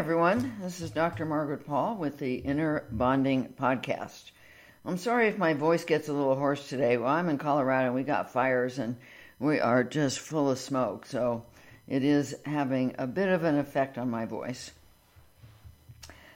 everyone. 0.00 0.56
This 0.62 0.80
is 0.80 0.90
Dr. 0.90 1.26
Margaret 1.26 1.66
Paul 1.66 1.94
with 1.96 2.16
the 2.16 2.36
Inner 2.36 2.84
Bonding 2.90 3.52
Podcast. 3.60 4.30
I'm 4.86 4.96
sorry 4.96 5.28
if 5.28 5.36
my 5.36 5.52
voice 5.52 5.84
gets 5.84 6.08
a 6.08 6.12
little 6.14 6.36
hoarse 6.36 6.70
today. 6.70 6.96
Well, 6.96 7.10
I'm 7.10 7.28
in 7.28 7.36
Colorado 7.36 7.88
and 7.88 7.94
we 7.94 8.02
got 8.02 8.32
fires 8.32 8.78
and 8.78 8.96
we 9.38 9.60
are 9.60 9.84
just 9.84 10.18
full 10.18 10.50
of 10.50 10.58
smoke, 10.58 11.04
so 11.04 11.44
it 11.86 12.02
is 12.02 12.34
having 12.46 12.94
a 12.96 13.06
bit 13.06 13.28
of 13.28 13.44
an 13.44 13.58
effect 13.58 13.98
on 13.98 14.08
my 14.08 14.24
voice. 14.24 14.70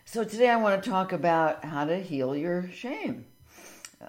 So, 0.04 0.24
today 0.24 0.50
I 0.50 0.56
want 0.56 0.84
to 0.84 0.90
talk 0.90 1.12
about 1.12 1.64
how 1.64 1.86
to 1.86 1.96
heal 2.02 2.36
your 2.36 2.68
shame. 2.68 3.24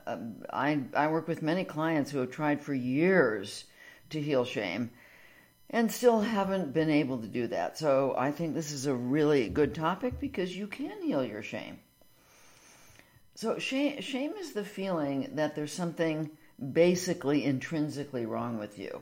Uh, 0.05 0.17
I, 0.51 0.81
I 0.93 1.07
work 1.07 1.29
with 1.29 1.41
many 1.41 1.63
clients 1.63 2.11
who 2.11 2.17
have 2.17 2.31
tried 2.31 2.61
for 2.61 2.73
years 2.73 3.63
to 4.09 4.21
heal 4.21 4.43
shame 4.43 4.91
and 5.69 5.91
still 5.91 6.21
haven't 6.21 6.73
been 6.73 6.89
able 6.89 7.17
to 7.19 7.27
do 7.27 7.47
that. 7.47 7.77
So 7.77 8.15
I 8.17 8.31
think 8.31 8.53
this 8.53 8.71
is 8.71 8.85
a 8.85 8.93
really 8.93 9.49
good 9.49 9.73
topic 9.73 10.19
because 10.19 10.55
you 10.55 10.67
can 10.67 11.01
heal 11.01 11.23
your 11.23 11.43
shame. 11.43 11.79
So 13.35 13.59
shame, 13.59 14.01
shame 14.01 14.33
is 14.39 14.53
the 14.53 14.63
feeling 14.63 15.31
that 15.33 15.55
there's 15.55 15.73
something 15.73 16.29
basically 16.71 17.43
intrinsically 17.43 18.25
wrong 18.25 18.57
with 18.57 18.79
you. 18.79 19.01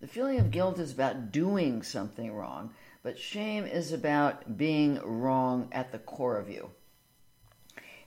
The 0.00 0.08
feeling 0.08 0.40
of 0.40 0.50
guilt 0.50 0.78
is 0.78 0.92
about 0.92 1.30
doing 1.30 1.82
something 1.82 2.32
wrong, 2.32 2.74
but 3.02 3.18
shame 3.18 3.64
is 3.66 3.92
about 3.92 4.56
being 4.56 4.98
wrong 5.04 5.68
at 5.72 5.92
the 5.92 5.98
core 5.98 6.38
of 6.38 6.48
you. 6.48 6.70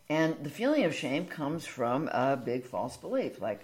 And 0.10 0.44
the 0.44 0.50
feeling 0.50 0.84
of 0.84 0.94
shame 0.94 1.28
comes 1.28 1.66
from 1.66 2.10
a 2.10 2.36
big 2.36 2.66
false 2.66 2.98
belief, 2.98 3.40
like 3.40 3.62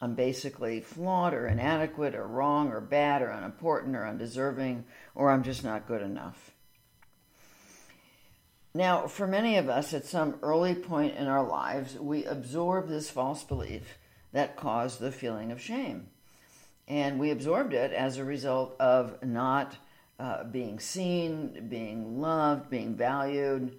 I'm 0.00 0.14
basically 0.14 0.80
flawed 0.80 1.34
or 1.34 1.46
inadequate 1.46 2.14
or 2.14 2.26
wrong 2.26 2.70
or 2.70 2.80
bad 2.80 3.22
or 3.22 3.30
unimportant 3.30 3.96
or 3.96 4.06
undeserving 4.06 4.84
or 5.14 5.30
I'm 5.30 5.42
just 5.42 5.64
not 5.64 5.88
good 5.88 6.02
enough. 6.02 6.52
Now, 8.74 9.06
for 9.06 9.26
many 9.26 9.56
of 9.56 9.68
us, 9.68 9.92
at 9.92 10.04
some 10.04 10.38
early 10.42 10.74
point 10.74 11.16
in 11.16 11.26
our 11.26 11.42
lives, 11.42 11.98
we 11.98 12.24
absorb 12.24 12.88
this 12.88 13.10
false 13.10 13.42
belief 13.42 13.98
that 14.32 14.56
caused 14.56 15.00
the 15.00 15.10
feeling 15.10 15.50
of 15.50 15.60
shame. 15.60 16.08
And 16.86 17.18
we 17.18 17.30
absorbed 17.30 17.72
it 17.72 17.92
as 17.92 18.18
a 18.18 18.24
result 18.24 18.76
of 18.78 19.22
not 19.22 19.76
uh, 20.20 20.44
being 20.44 20.78
seen, 20.78 21.66
being 21.68 22.20
loved, 22.20 22.70
being 22.70 22.94
valued, 22.94 23.78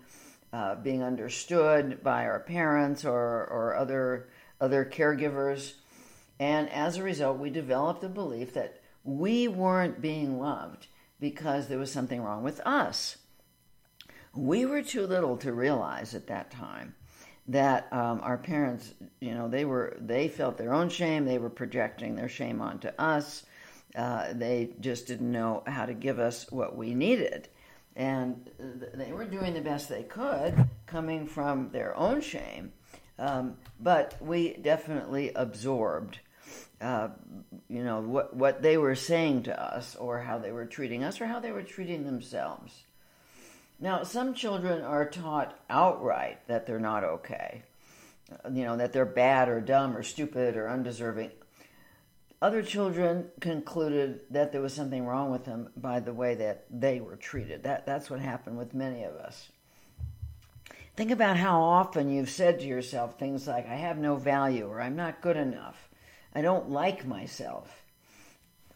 uh, 0.51 0.75
being 0.75 1.03
understood 1.03 2.03
by 2.03 2.25
our 2.25 2.39
parents 2.39 3.05
or, 3.05 3.45
or 3.45 3.75
other, 3.75 4.27
other 4.59 4.83
caregivers. 4.83 5.73
And 6.39 6.69
as 6.69 6.97
a 6.97 7.03
result, 7.03 7.37
we 7.37 7.49
developed 7.49 8.03
a 8.03 8.09
belief 8.09 8.53
that 8.53 8.81
we 9.03 9.47
weren't 9.47 10.01
being 10.01 10.39
loved 10.39 10.87
because 11.19 11.67
there 11.67 11.77
was 11.77 11.91
something 11.91 12.21
wrong 12.21 12.43
with 12.43 12.61
us. 12.61 13.17
We 14.33 14.65
were 14.65 14.81
too 14.81 15.05
little 15.05 15.37
to 15.37 15.51
realize 15.51 16.15
at 16.15 16.27
that 16.27 16.51
time 16.51 16.95
that 17.49 17.91
um, 17.91 18.21
our 18.23 18.37
parents, 18.37 18.93
you 19.19 19.33
know, 19.33 19.47
they 19.47 19.65
were 19.65 19.97
they 19.99 20.27
felt 20.27 20.57
their 20.57 20.73
own 20.73 20.89
shame. 20.89 21.25
They 21.25 21.39
were 21.39 21.49
projecting 21.49 22.15
their 22.15 22.29
shame 22.29 22.61
onto 22.61 22.89
us. 22.99 23.43
Uh, 23.95 24.33
they 24.33 24.69
just 24.79 25.07
didn't 25.07 25.31
know 25.31 25.63
how 25.65 25.85
to 25.85 25.93
give 25.93 26.19
us 26.19 26.49
what 26.51 26.77
we 26.77 26.93
needed, 26.93 27.49
and 27.95 28.49
they 28.93 29.11
were 29.11 29.25
doing 29.25 29.55
the 29.55 29.61
best 29.61 29.89
they 29.89 30.03
could, 30.03 30.69
coming 30.85 31.25
from 31.25 31.71
their 31.71 31.97
own 31.97 32.21
shame. 32.21 32.71
Um, 33.17 33.57
but 33.79 34.15
we 34.21 34.53
definitely 34.53 35.31
absorbed 35.33 36.19
uh, 36.81 37.09
you 37.67 37.83
know, 37.83 37.99
what, 38.01 38.35
what 38.35 38.61
they 38.61 38.77
were 38.77 38.95
saying 38.95 39.43
to 39.43 39.61
us 39.61 39.95
or 39.95 40.19
how 40.19 40.37
they 40.37 40.51
were 40.51 40.65
treating 40.65 41.03
us 41.03 41.19
or 41.19 41.25
how 41.27 41.39
they 41.39 41.51
were 41.51 41.63
treating 41.63 42.05
themselves. 42.05 42.83
Now, 43.79 44.03
some 44.03 44.33
children 44.33 44.81
are 44.81 45.09
taught 45.09 45.57
outright 45.69 46.45
that 46.47 46.65
they're 46.65 46.79
not 46.79 47.03
okay, 47.03 47.63
you 48.51 48.63
know, 48.63 48.77
that 48.77 48.93
they're 48.93 49.05
bad 49.05 49.49
or 49.49 49.61
dumb 49.61 49.95
or 49.95 50.03
stupid 50.03 50.57
or 50.57 50.69
undeserving. 50.69 51.31
Other 52.41 52.61
children 52.61 53.29
concluded 53.41 54.21
that 54.31 54.51
there 54.51 54.61
was 54.61 54.73
something 54.73 55.05
wrong 55.05 55.31
with 55.31 55.43
them 55.43 55.69
by 55.75 55.99
the 55.99 56.13
way 56.13 56.35
that 56.35 56.65
they 56.69 57.01
were 57.01 57.17
treated. 57.17 57.63
That, 57.63 57.85
that's 57.85 58.09
what 58.09 58.21
happened 58.21 58.57
with 58.57 58.73
many 58.73 59.03
of 59.03 59.15
us. 59.15 59.49
Think 60.95 61.11
about 61.11 61.37
how 61.37 61.61
often 61.61 62.09
you've 62.09 62.29
said 62.29 62.59
to 62.59 62.65
yourself 62.65 63.17
things 63.17 63.47
like, 63.47 63.67
I 63.67 63.75
have 63.75 63.97
no 63.97 64.15
value 64.15 64.67
or 64.67 64.81
I'm 64.81 64.95
not 64.95 65.21
good 65.21 65.37
enough 65.37 65.88
I 66.33 66.41
don't 66.41 66.69
like 66.69 67.05
myself. 67.05 67.83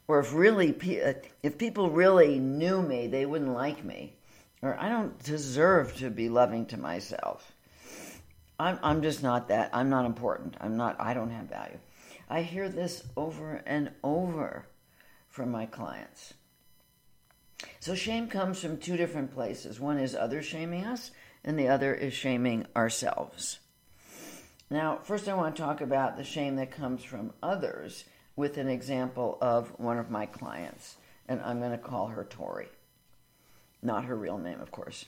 Or 0.08 0.20
if 0.20 0.34
really, 0.34 0.76
uh, 1.02 1.14
if 1.42 1.58
people 1.58 1.90
really 1.90 2.40
knew 2.40 2.82
me, 2.82 3.08
they 3.08 3.26
wouldn't 3.26 3.54
like 3.54 3.84
me. 3.84 4.16
Or 4.62 4.78
I 4.80 4.90
don't 4.90 5.18
deserve 5.24 5.96
to 5.98 6.10
be 6.10 6.30
loving 6.30 6.66
to 6.68 6.78
myself. 6.78 7.52
I'm, 8.60 8.80
I'm 8.84 9.02
just 9.02 9.24
not 9.24 9.48
that. 9.50 9.70
I'm 9.74 9.90
not 9.90 10.06
important. 10.06 10.56
I'm 10.62 10.78
not, 10.78 11.00
I 11.00 11.14
don't 11.14 11.32
have 11.32 11.46
value. 11.46 11.80
I 12.30 12.42
hear 12.42 12.70
this 12.70 13.04
over 13.16 13.62
and 13.66 13.92
over 14.04 14.66
from 15.30 15.52
my 15.52 15.66
clients. 15.66 16.34
So 17.80 17.96
shame 17.96 18.28
comes 18.28 18.60
from 18.60 18.78
two 18.78 18.98
different 18.98 19.34
places. 19.34 19.80
One 19.80 19.98
is 19.98 20.16
others 20.16 20.46
shaming 20.46 20.86
us, 20.86 21.12
and 21.44 21.58
the 21.58 21.68
other 21.68 21.94
is 21.94 22.14
shaming 22.14 22.66
ourselves. 22.76 23.60
Now, 24.74 24.98
first, 25.04 25.30
I 25.30 25.36
want 25.36 25.56
to 25.56 25.62
talk 25.62 25.82
about 25.82 26.18
the 26.18 26.24
shame 26.24 26.56
that 26.56 26.72
comes 26.72 27.04
from 27.04 27.32
others 27.44 28.06
with 28.36 28.58
an 28.58 28.68
example 28.68 29.38
of 29.40 29.70
one 29.80 30.00
of 30.00 30.10
my 30.10 30.26
clients, 30.26 30.96
and 31.30 31.40
I'm 31.42 31.60
going 31.60 31.74
to 31.74 31.78
call 31.78 32.08
her 32.08 32.24
Tori. 32.24 32.70
Not 33.84 34.06
her 34.06 34.16
real 34.16 34.40
name, 34.40 34.60
of 34.60 34.72
course. 34.72 35.06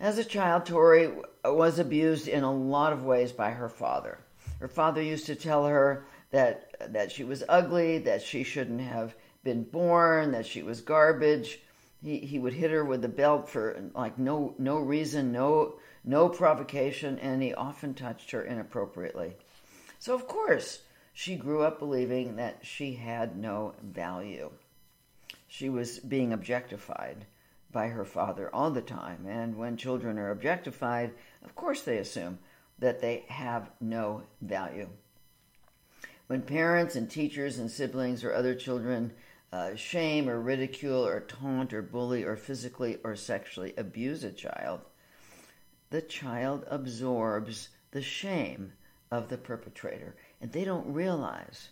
As 0.00 0.18
a 0.18 0.24
child, 0.24 0.66
Tori 0.66 1.08
was 1.44 1.78
abused 1.78 2.26
in 2.26 2.42
a 2.42 2.52
lot 2.52 2.92
of 2.92 3.04
ways 3.04 3.30
by 3.30 3.52
her 3.52 3.68
father. 3.68 4.18
Her 4.58 4.66
father 4.66 5.00
used 5.00 5.26
to 5.26 5.36
tell 5.36 5.66
her 5.66 6.04
that 6.32 6.74
that 6.92 7.12
she 7.12 7.22
was 7.22 7.44
ugly, 7.48 7.98
that 7.98 8.22
she 8.22 8.42
shouldn't 8.42 8.80
have 8.80 9.14
been 9.44 9.62
born, 9.62 10.32
that 10.32 10.46
she 10.46 10.64
was 10.64 10.80
garbage. 10.80 11.60
He 12.02 12.18
he 12.18 12.40
would 12.40 12.54
hit 12.54 12.72
her 12.72 12.84
with 12.84 13.04
a 13.04 13.08
belt 13.08 13.48
for 13.48 13.80
like 13.94 14.18
no 14.18 14.56
no 14.58 14.80
reason, 14.80 15.30
no 15.30 15.76
no 16.04 16.28
provocation, 16.28 17.18
and 17.18 17.42
he 17.42 17.54
often 17.54 17.94
touched 17.94 18.30
her 18.30 18.44
inappropriately. 18.44 19.36
So, 19.98 20.14
of 20.14 20.28
course, 20.28 20.82
she 21.12 21.36
grew 21.36 21.62
up 21.62 21.78
believing 21.78 22.36
that 22.36 22.58
she 22.62 22.94
had 22.94 23.36
no 23.36 23.74
value. 23.82 24.50
She 25.48 25.68
was 25.68 26.00
being 26.00 26.32
objectified 26.32 27.26
by 27.70 27.88
her 27.88 28.04
father 28.04 28.54
all 28.54 28.70
the 28.70 28.82
time, 28.82 29.26
and 29.26 29.56
when 29.56 29.76
children 29.76 30.18
are 30.18 30.30
objectified, 30.30 31.12
of 31.44 31.54
course 31.54 31.82
they 31.82 31.98
assume 31.98 32.38
that 32.78 33.00
they 33.00 33.24
have 33.28 33.70
no 33.80 34.22
value. 34.42 34.88
When 36.26 36.42
parents 36.42 36.96
and 36.96 37.10
teachers 37.10 37.58
and 37.58 37.70
siblings 37.70 38.24
or 38.24 38.32
other 38.32 38.54
children 38.54 39.12
uh, 39.52 39.76
shame 39.76 40.28
or 40.28 40.40
ridicule 40.40 41.06
or 41.06 41.20
taunt 41.20 41.72
or 41.72 41.82
bully 41.82 42.24
or 42.24 42.36
physically 42.36 42.98
or 43.04 43.14
sexually 43.14 43.74
abuse 43.76 44.24
a 44.24 44.32
child, 44.32 44.80
the 45.90 46.02
child 46.02 46.64
absorbs 46.68 47.68
the 47.90 48.02
shame 48.02 48.72
of 49.10 49.28
the 49.28 49.38
perpetrator. 49.38 50.16
And 50.40 50.52
they 50.52 50.64
don't 50.64 50.92
realize 50.92 51.68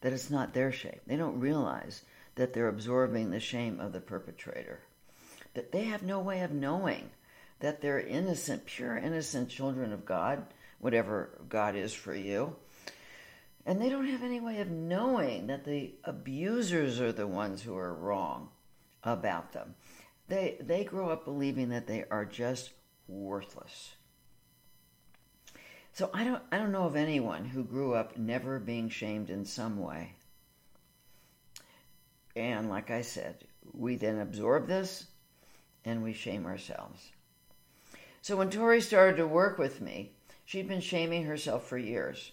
that 0.00 0.12
it's 0.12 0.30
not 0.30 0.54
their 0.54 0.72
shame. 0.72 1.00
They 1.06 1.16
don't 1.16 1.40
realize 1.40 2.02
that 2.36 2.52
they're 2.52 2.68
absorbing 2.68 3.30
the 3.30 3.40
shame 3.40 3.80
of 3.80 3.92
the 3.92 4.00
perpetrator. 4.00 4.80
That 5.54 5.72
they 5.72 5.84
have 5.84 6.02
no 6.02 6.20
way 6.20 6.40
of 6.40 6.52
knowing 6.52 7.10
that 7.60 7.80
they're 7.80 8.00
innocent, 8.00 8.66
pure 8.66 8.96
innocent 8.96 9.48
children 9.48 9.92
of 9.92 10.04
God, 10.04 10.44
whatever 10.78 11.40
God 11.48 11.74
is 11.74 11.94
for 11.94 12.14
you. 12.14 12.54
And 13.64 13.80
they 13.80 13.88
don't 13.88 14.06
have 14.06 14.22
any 14.22 14.40
way 14.40 14.60
of 14.60 14.70
knowing 14.70 15.48
that 15.48 15.64
the 15.64 15.94
abusers 16.04 17.00
are 17.00 17.12
the 17.12 17.26
ones 17.26 17.62
who 17.62 17.76
are 17.76 17.94
wrong 17.94 18.50
about 19.02 19.52
them. 19.52 19.74
They, 20.28 20.56
they 20.60 20.84
grow 20.84 21.10
up 21.10 21.24
believing 21.24 21.70
that 21.70 21.86
they 21.86 22.04
are 22.10 22.24
just 22.24 22.70
worthless. 23.08 23.94
So 25.92 26.10
I 26.12 26.24
don't 26.24 26.42
I 26.52 26.58
don't 26.58 26.72
know 26.72 26.84
of 26.84 26.96
anyone 26.96 27.46
who 27.46 27.64
grew 27.64 27.94
up 27.94 28.16
never 28.16 28.58
being 28.58 28.88
shamed 28.88 29.30
in 29.30 29.44
some 29.44 29.78
way. 29.78 30.12
And 32.34 32.68
like 32.68 32.90
I 32.90 33.00
said, 33.00 33.44
we 33.72 33.96
then 33.96 34.18
absorb 34.18 34.66
this 34.66 35.06
and 35.84 36.02
we 36.02 36.12
shame 36.12 36.44
ourselves. 36.44 37.10
So 38.20 38.36
when 38.36 38.50
Tori 38.50 38.80
started 38.80 39.16
to 39.16 39.26
work 39.26 39.56
with 39.56 39.80
me, 39.80 40.12
she'd 40.44 40.68
been 40.68 40.80
shaming 40.80 41.24
herself 41.24 41.66
for 41.66 41.78
years. 41.78 42.32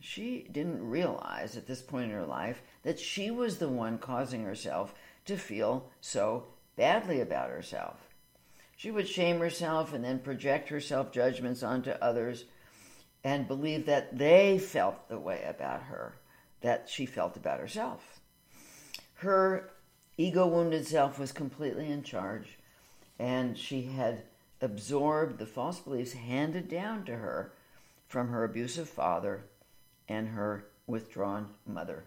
She 0.00 0.46
didn't 0.52 0.88
realize 0.88 1.56
at 1.56 1.66
this 1.66 1.82
point 1.82 2.04
in 2.04 2.16
her 2.16 2.24
life 2.24 2.62
that 2.82 2.98
she 2.98 3.30
was 3.30 3.58
the 3.58 3.68
one 3.68 3.98
causing 3.98 4.44
herself 4.44 4.94
to 5.24 5.36
feel 5.36 5.90
so 6.00 6.46
badly 6.76 7.20
about 7.20 7.50
herself. 7.50 8.05
She 8.76 8.90
would 8.90 9.08
shame 9.08 9.40
herself 9.40 9.94
and 9.94 10.04
then 10.04 10.18
project 10.18 10.68
her 10.68 10.80
self 10.80 11.10
judgments 11.10 11.62
onto 11.62 11.90
others 11.92 12.44
and 13.24 13.48
believe 13.48 13.86
that 13.86 14.16
they 14.16 14.58
felt 14.58 15.08
the 15.08 15.18
way 15.18 15.42
about 15.48 15.84
her 15.84 16.18
that 16.60 16.88
she 16.88 17.06
felt 17.06 17.36
about 17.36 17.58
herself. 17.58 18.20
Her 19.14 19.70
ego 20.18 20.46
wounded 20.46 20.86
self 20.86 21.18
was 21.18 21.32
completely 21.32 21.90
in 21.90 22.02
charge, 22.02 22.58
and 23.18 23.56
she 23.56 23.82
had 23.82 24.22
absorbed 24.60 25.38
the 25.38 25.46
false 25.46 25.80
beliefs 25.80 26.12
handed 26.12 26.68
down 26.68 27.04
to 27.06 27.16
her 27.16 27.52
from 28.08 28.28
her 28.28 28.44
abusive 28.44 28.88
father 28.88 29.44
and 30.08 30.28
her 30.28 30.66
withdrawn 30.86 31.48
mother. 31.66 32.04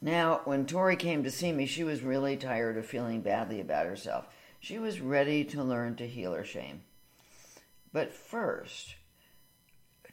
Now, 0.00 0.42
when 0.44 0.66
Tori 0.66 0.96
came 0.96 1.22
to 1.22 1.30
see 1.30 1.52
me, 1.52 1.64
she 1.66 1.84
was 1.84 2.02
really 2.02 2.36
tired 2.36 2.76
of 2.76 2.84
feeling 2.84 3.22
badly 3.22 3.60
about 3.60 3.86
herself. 3.86 4.26
She 4.64 4.78
was 4.78 4.98
ready 4.98 5.44
to 5.44 5.62
learn 5.62 5.96
to 5.96 6.08
heal 6.08 6.32
her 6.32 6.42
shame. 6.42 6.84
But 7.92 8.14
first, 8.14 8.94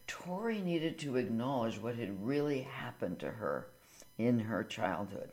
Tori 0.08 0.60
needed 0.60 1.00
to 1.00 1.16
acknowledge 1.16 1.80
what 1.80 1.96
had 1.96 2.28
really 2.28 2.64
happened 2.64 3.20
to 3.20 3.32
her 3.32 3.68
in 4.18 4.42
her 4.42 4.66
childhood. 4.66 5.32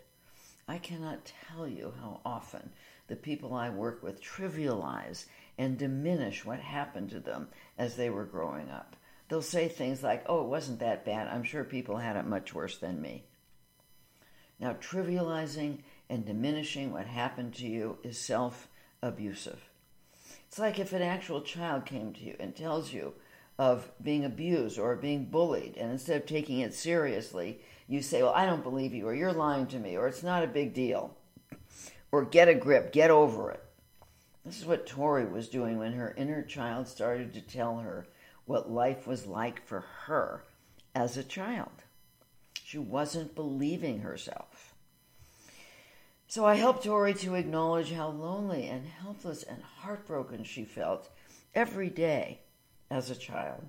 I 0.69 0.79
cannot 0.79 1.33
tell 1.49 1.67
you 1.67 1.93
how 2.01 2.21
often 2.25 2.71
the 3.09 3.17
people 3.17 3.55
I 3.55 3.71
work 3.71 4.05
with 4.05 4.23
trivialize 4.23 5.25
and 5.59 5.77
diminish 5.77 6.45
what 6.45 6.61
happened 6.61 7.11
to 7.11 7.19
them 7.19 7.49
as 7.77 7.97
they 7.97 8.11
were 8.11 8.25
growing 8.25 8.71
up. 8.71 8.95
They'll 9.29 9.43
say 9.43 9.67
things 9.67 10.01
like, 10.01 10.27
oh, 10.27 10.43
it 10.45 10.49
wasn't 10.49 10.79
that 10.79 11.05
bad. 11.05 11.27
I'm 11.27 11.43
sure 11.43 11.65
people 11.65 11.97
had 11.97 12.15
it 12.15 12.25
much 12.25 12.55
worse 12.55 12.79
than 12.79 13.03
me. 13.03 13.25
Now, 14.61 14.75
trivializing 14.75 15.79
and 16.09 16.25
diminishing 16.25 16.93
what 16.93 17.07
happened 17.07 17.55
to 17.55 17.67
you 17.67 17.99
is 18.05 18.17
self 18.17 18.68
abusive. 19.03 19.61
It's 20.47 20.59
like 20.59 20.79
if 20.79 20.93
an 20.93 21.03
actual 21.03 21.43
child 21.43 21.85
came 21.85 22.13
to 22.15 22.25
you 22.25 22.37
and 22.41 22.55
tells 22.55 22.93
you 22.93 23.15
of 23.59 23.91
being 24.03 24.25
abused 24.25 24.79
or 24.79 24.95
being 24.97 25.27
bullied, 25.27 25.77
and 25.77 25.91
instead 25.91 26.21
of 26.21 26.27
taking 26.27 26.61
it 26.61 26.75
seriously, 26.75 27.61
you 27.89 28.03
say, 28.03 28.23
Well, 28.23 28.33
I 28.33 28.47
don't 28.47 28.63
believe 28.63 28.95
you, 28.95 29.07
or 29.07 29.15
you're 29.15 29.33
lying 29.33 29.67
to 29.69 29.79
me, 29.79 29.97
or 29.97 30.07
it's 30.07 30.23
not 30.23 30.45
a 30.45 30.49
big 30.49 30.75
deal, 30.75 31.17
or 32.13 32.25
get 32.25 32.49
a 32.49 32.55
grip, 32.55 32.93
get 32.93 33.11
over 33.11 33.51
it. 33.51 33.65
This 34.45 34.61
is 34.61 34.67
what 34.67 34.87
Tori 34.87 35.27
was 35.27 35.49
doing 35.49 35.79
when 35.79 35.93
her 35.93 36.15
inner 36.17 36.43
child 36.43 36.89
started 36.89 37.35
to 37.35 37.41
tell 37.41 37.79
her 37.79 38.07
what 38.47 38.71
life 38.71 39.07
was 39.07 39.27
like 39.27 39.67
for 39.67 39.85
her 40.07 40.45
as 40.95 41.17
a 41.17 41.23
child. 41.23 41.85
She 42.65 42.79
wasn't 42.79 43.35
believing 43.35 44.01
herself. 44.01 44.75
So 46.31 46.45
I 46.45 46.57
helped 46.57 46.85
Tori 46.85 47.15
to 47.15 47.37
acknowledge 47.37 47.91
how 47.91 48.09
lonely 48.09 48.67
and 48.67 48.85
helpless 48.87 49.43
and 49.43 49.63
heartbroken 49.63 50.45
she 50.45 50.63
felt 50.63 51.09
every 51.55 51.89
day 51.89 52.41
as 52.91 53.11
a 53.11 53.17
child. 53.17 53.65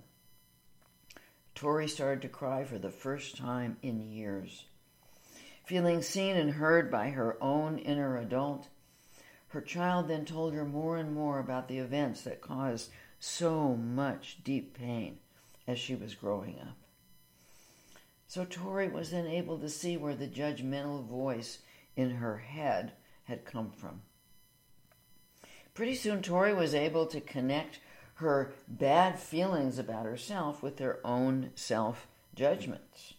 Tori 1.55 1.87
started 1.87 2.21
to 2.23 2.27
cry 2.27 2.65
for 2.65 2.77
the 2.77 2.89
first 2.91 3.37
time 3.37 3.77
in 3.81 4.11
years. 4.11 4.65
Feeling 5.63 6.01
seen 6.01 6.35
and 6.35 6.51
heard 6.51 6.91
by 6.91 7.11
her 7.11 7.41
own 7.41 7.77
inner 7.77 8.17
adult, 8.17 8.67
her 9.49 9.61
child 9.61 10.09
then 10.09 10.25
told 10.25 10.53
her 10.53 10.65
more 10.65 10.97
and 10.97 11.13
more 11.13 11.39
about 11.39 11.69
the 11.69 11.77
events 11.77 12.23
that 12.23 12.41
caused 12.41 12.89
so 13.21 13.73
much 13.73 14.43
deep 14.43 14.77
pain 14.77 15.19
as 15.65 15.79
she 15.79 15.95
was 15.95 16.13
growing 16.13 16.59
up. 16.59 16.75
So 18.27 18.43
Tori 18.43 18.89
was 18.89 19.11
then 19.11 19.27
able 19.27 19.57
to 19.59 19.69
see 19.69 19.95
where 19.95 20.15
the 20.15 20.27
judgmental 20.27 21.07
voice 21.07 21.59
in 21.99 22.11
her 22.11 22.37
head 22.37 22.93
had 23.25 23.43
come 23.43 23.69
from. 23.71 24.01
Pretty 25.73 25.95
soon, 25.95 26.21
Tori 26.21 26.53
was 26.53 26.73
able 26.73 27.05
to 27.07 27.19
connect 27.19 27.79
her 28.15 28.53
bad 28.67 29.19
feelings 29.19 29.77
about 29.77 30.05
herself 30.05 30.63
with 30.63 30.79
her 30.79 30.99
own 31.03 31.51
self 31.55 32.07
judgments. 32.35 33.15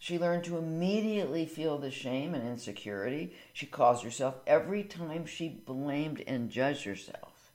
She 0.00 0.18
learned 0.18 0.42
to 0.44 0.58
immediately 0.58 1.46
feel 1.46 1.78
the 1.78 1.92
shame 1.92 2.34
and 2.34 2.46
insecurity 2.46 3.34
she 3.52 3.66
caused 3.66 4.02
herself 4.02 4.34
every 4.48 4.82
time 4.82 5.24
she 5.24 5.48
blamed 5.48 6.24
and 6.26 6.50
judged 6.50 6.84
herself. 6.84 7.52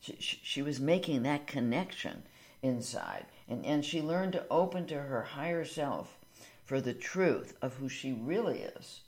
She, 0.00 0.16
she, 0.20 0.40
she 0.44 0.62
was 0.62 0.78
making 0.78 1.24
that 1.24 1.48
connection 1.48 2.22
inside. 2.62 3.26
And, 3.48 3.66
and 3.66 3.84
she 3.84 4.00
learned 4.00 4.34
to 4.34 4.46
open 4.48 4.86
to 4.86 4.94
her 5.00 5.22
higher 5.22 5.64
self 5.64 6.16
for 6.64 6.80
the 6.80 6.94
truth 6.94 7.56
of 7.60 7.74
who 7.74 7.88
she 7.88 8.12
really 8.12 8.60
is. 8.60 9.00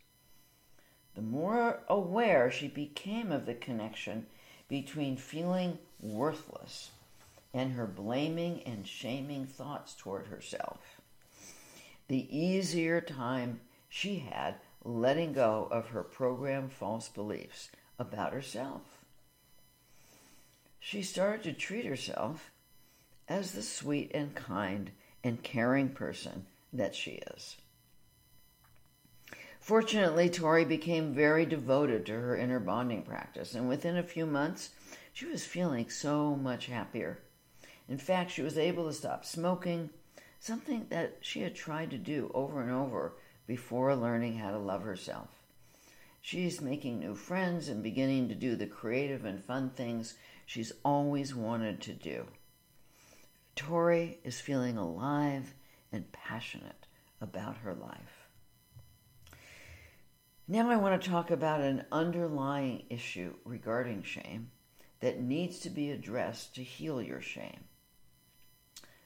The 1.15 1.23
more 1.23 1.81
aware 1.89 2.51
she 2.51 2.69
became 2.69 3.31
of 3.31 3.47
the 3.47 3.55
connection 3.55 4.27
between 4.69 5.17
feeling 5.17 5.79
worthless 6.01 6.91
and 7.53 7.73
her 7.73 7.87
blaming 7.87 8.63
and 8.65 8.87
shaming 8.87 9.47
thoughts 9.47 9.95
toward 9.95 10.27
herself, 10.27 11.01
the 12.09 12.37
easier 12.37 13.01
time 13.01 13.61
she 13.89 14.19
had 14.19 14.57
letting 14.83 15.33
go 15.33 15.69
of 15.71 15.89
her 15.89 16.03
programmed 16.03 16.73
false 16.73 17.09
beliefs 17.09 17.71
about 17.99 18.33
herself. 18.33 18.83
She 20.81 21.03
started 21.03 21.45
to 21.45 21.53
treat 21.53 21.87
herself 21.87 22.51
as 23.29 23.53
the 23.53 23.63
sweet 23.63 24.11
and 24.13 24.35
kind 24.35 24.91
and 25.23 25.43
caring 25.43 25.91
person 25.91 26.47
that 26.73 26.95
she 26.95 27.23
is. 27.35 27.57
Fortunately, 29.65 30.29
Tori 30.29 30.67
became 30.67 31.15
very 31.15 31.47
devoted 31.47 32.05
to 32.05 32.13
her 32.13 32.37
inner 32.37 32.61
bonding 32.61 33.03
practice, 33.03 33.55
and 33.55 33.67
within 33.67 33.97
a 33.97 34.03
few 34.03 34.27
months, 34.27 34.69
she 35.15 35.25
was 35.25 35.47
feeling 35.47 35.89
so 35.89 36.37
much 36.37 36.67
happier. 36.67 37.21
In 37.89 37.97
fact, 37.97 38.31
she 38.31 38.43
was 38.43 38.59
able 38.59 38.87
to 38.87 38.93
stop 38.93 39.25
smoking, 39.25 39.89
something 40.39 40.89
that 40.91 41.17
she 41.23 41.41
had 41.41 41.55
tried 41.55 41.91
to 41.93 41.97
do 41.97 42.31
over 42.35 42.61
and 42.61 42.71
over 42.71 43.15
before 43.47 43.97
learning 43.97 44.37
how 44.37 44.51
to 44.51 44.59
love 44.59 44.83
herself. 44.83 45.31
She's 46.21 46.61
making 46.61 47.01
new 47.01 47.15
friends 47.15 47.71
and 47.71 47.83
beginning 47.83 48.29
to 48.29 48.35
do 48.35 48.57
the 48.57 48.67
creative 48.67 49.25
and 49.25 49.43
fun 49.43 49.71
things 49.71 50.13
she's 50.45 50.75
always 50.85 51.35
wanted 51.35 51.81
to 51.81 51.95
do. 51.95 52.27
Tori 53.57 54.19
is 54.25 54.43
feeling 54.43 54.77
alive 54.77 55.55
and 55.91 56.13
passionate 56.13 56.87
about 57.19 57.57
her 57.57 57.73
life. 57.73 58.24
Now, 60.47 60.71
I 60.71 60.77
want 60.77 61.01
to 61.01 61.09
talk 61.09 61.31
about 61.31 61.63
an 61.63 61.87
underlying 61.91 62.85
issue 62.91 63.35
regarding 63.47 64.03
shame 64.03 64.51
that 65.01 65.23
needs 65.23 65.59
to 65.61 65.71
be 65.71 65.91
addressed 65.91 66.55
to 66.55 66.63
heal 66.63 67.01
your 67.01 67.23
shame. 67.23 67.65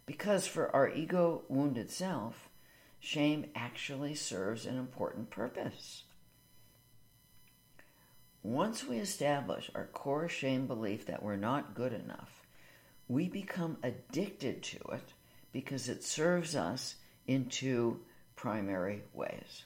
Because 0.05 0.49
for 0.49 0.75
our 0.75 0.91
ego 0.91 1.45
wounded 1.49 1.93
self, 1.93 2.49
shame 2.99 3.47
actually 3.55 4.17
serves 4.17 4.67
an 4.67 4.77
important 4.77 5.31
purpose. 5.31 6.03
Once 8.43 8.85
we 8.85 8.97
establish 8.99 9.71
our 9.77 9.87
core 9.87 10.29
shame 10.29 10.67
belief 10.67 11.07
that 11.07 11.23
we're 11.23 11.37
not 11.37 11.75
good 11.75 11.93
enough, 11.93 12.47
we 13.07 13.29
become 13.29 13.77
addicted 13.85 14.61
to 14.63 14.79
it 14.93 15.13
because 15.53 15.89
it 15.89 16.03
serves 16.03 16.57
us 16.57 16.97
in 17.29 17.45
two 17.45 18.01
primary 18.35 19.03
ways. 19.13 19.65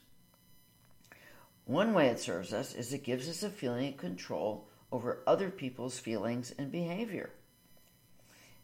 One 1.64 1.94
way 1.94 2.08
it 2.08 2.18
serves 2.18 2.52
us 2.52 2.74
is 2.74 2.92
it 2.92 3.04
gives 3.04 3.28
us 3.28 3.42
a 3.42 3.50
feeling 3.50 3.92
of 3.92 3.96
control 3.96 4.68
over 4.90 5.22
other 5.26 5.50
people's 5.50 5.98
feelings 5.98 6.52
and 6.58 6.72
behavior. 6.72 7.30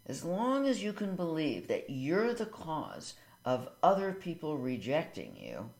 As 0.06 0.24
long 0.24 0.66
as 0.66 0.82
you 0.82 0.92
can 0.92 1.16
believe 1.16 1.68
that 1.68 1.90
you're 1.90 2.34
the 2.34 2.46
cause 2.46 3.14
of 3.44 3.68
other 3.82 4.12
people 4.12 4.56
rejecting 4.56 5.36
you, 5.36 5.70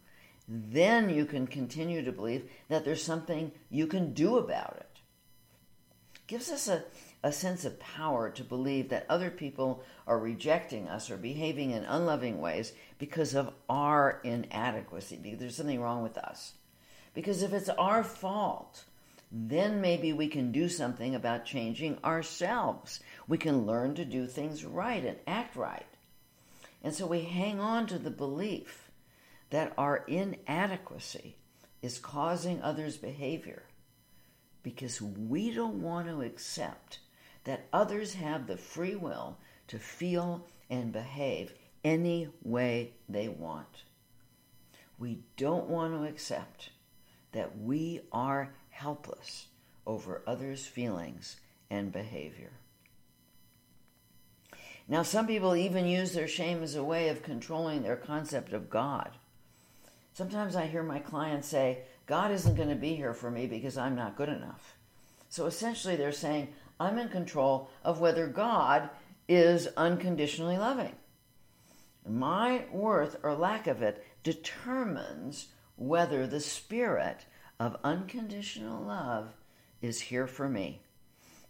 then 0.47 1.11
you 1.11 1.27
can 1.27 1.47
continue 1.47 2.03
to 2.05 2.13
believe 2.13 2.49
that 2.69 2.85
there's 2.85 3.03
something 3.03 3.53
you 3.69 3.87
can 3.87 4.15
do 4.15 4.39
about 4.39 4.77
it. 4.79 5.01
it 6.15 6.27
gives 6.27 6.51
us 6.51 6.69
a, 6.69 6.85
a 7.23 7.33
sense 7.33 7.65
of 7.65 7.81
power 7.81 8.31
to 8.31 8.45
believe 8.45 8.89
that 8.89 9.07
other 9.09 9.31
people 9.31 9.83
are 10.07 10.19
rejecting 10.19 10.89
us 10.89 11.11
or 11.11 11.17
behaving 11.17 11.73
in 11.73 11.85
unloving 11.85 12.41
ways 12.41 12.73
because 12.99 13.35
of 13.35 13.53
our 13.69 14.21
inadequacy, 14.25 15.17
because 15.17 15.39
there's 15.39 15.57
something 15.57 15.81
wrong 15.81 16.03
with 16.03 16.17
us. 16.17 16.53
Because 17.19 17.43
if 17.43 17.53
it's 17.53 17.69
our 17.69 18.05
fault, 18.05 18.85
then 19.33 19.81
maybe 19.81 20.13
we 20.13 20.29
can 20.29 20.53
do 20.53 20.69
something 20.69 21.17
about 21.17 21.45
changing 21.45 21.99
ourselves. 22.05 23.01
We 23.27 23.39
can 23.39 23.67
learn 23.67 23.97
to 23.97 24.05
do 24.05 24.29
things 24.29 24.65
right 24.65 25.05
and 25.05 25.17
act 25.27 25.57
right. 25.57 25.89
And 26.81 26.95
so 26.95 27.09
we 27.09 27.23
hang 27.23 27.59
on 27.59 27.89
to 27.89 27.99
the 27.99 28.13
belief 28.13 28.93
that 29.51 29.73
our 29.77 30.05
inadequacy 30.07 31.35
is 31.83 31.99
causing 31.99 32.63
others' 32.63 32.97
behavior 32.97 33.65
because 34.63 35.03
we 35.03 35.51
don't 35.51 35.83
want 35.83 36.07
to 36.07 36.23
accept 36.23 37.01
that 37.43 37.67
others 37.73 38.15
have 38.15 38.47
the 38.47 38.57
free 38.57 38.95
will 38.95 39.39
to 39.67 39.81
feel 39.81 40.47
and 40.71 40.93
behave 40.93 41.53
any 41.83 42.29
way 42.45 42.93
they 43.09 43.27
want. 43.27 43.83
We 45.01 45.19
don't 45.37 45.69
want 45.69 45.95
to 45.95 46.05
accept 46.05 46.71
that 47.33 47.59
we 47.59 48.01
are 48.13 48.53
helpless 48.71 49.47
over 49.87 50.23
others' 50.27 50.67
feelings 50.67 51.37
and 51.71 51.93
behavior. 51.93 52.51
Now, 54.87 55.03
some 55.03 55.27
people 55.27 55.55
even 55.55 55.87
use 55.87 56.13
their 56.13 56.29
shame 56.29 56.63
as 56.63 56.75
a 56.75 56.85
way 56.85 57.09
of 57.09 57.23
controlling 57.23 57.83
their 57.83 57.97
concept 57.97 58.53
of 58.53 58.71
God. 58.71 59.11
Sometimes 60.15 60.57
I 60.57 60.67
hear 60.67 60.83
my 60.83 60.99
clients 60.99 61.49
say, 61.49 61.83
God 62.07 62.31
isn't 62.33 62.57
going 62.57 62.71
to 62.71 62.75
be 62.75 62.95
here 62.95 63.13
for 63.13 63.31
me 63.31 63.47
because 63.47 63.77
I'm 63.77 63.95
not 63.95 64.17
good 64.17 64.31
enough. 64.31 64.75
So 65.29 65.45
essentially, 65.45 65.95
they're 65.95 66.11
saying, 66.11 66.49
I'm 66.81 66.99
in 66.99 67.11
control 67.11 67.71
of 67.85 68.01
whether 68.01 68.27
God 68.27 68.89
is 69.29 69.69
unconditionally 69.77 70.57
loving. 70.57 70.95
My 72.09 72.65
worth 72.73 73.17
or 73.23 73.35
lack 73.35 73.67
of 73.67 73.83
it 73.83 74.05
determines 74.23 75.49
whether 75.79 76.27
the 76.27 76.41
spirit 76.41 77.25
of 77.59 77.77
unconditional 77.85 78.83
love 78.83 79.29
is 79.81 80.01
here 80.01 80.27
for 80.27 80.49
me. 80.49 80.83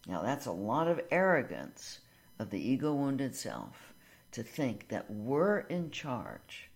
Now, 0.07 0.23
that's 0.23 0.47
a 0.47 0.53
lot 0.53 0.87
of 0.87 1.01
arrogance 1.11 1.99
of 2.39 2.51
the 2.51 2.61
ego 2.61 2.95
wounded 2.95 3.35
self 3.35 3.95
to 4.33 4.43
think 4.43 4.89
that 4.89 5.11
we're 5.11 5.61
in 5.61 5.91
charge 5.91 6.71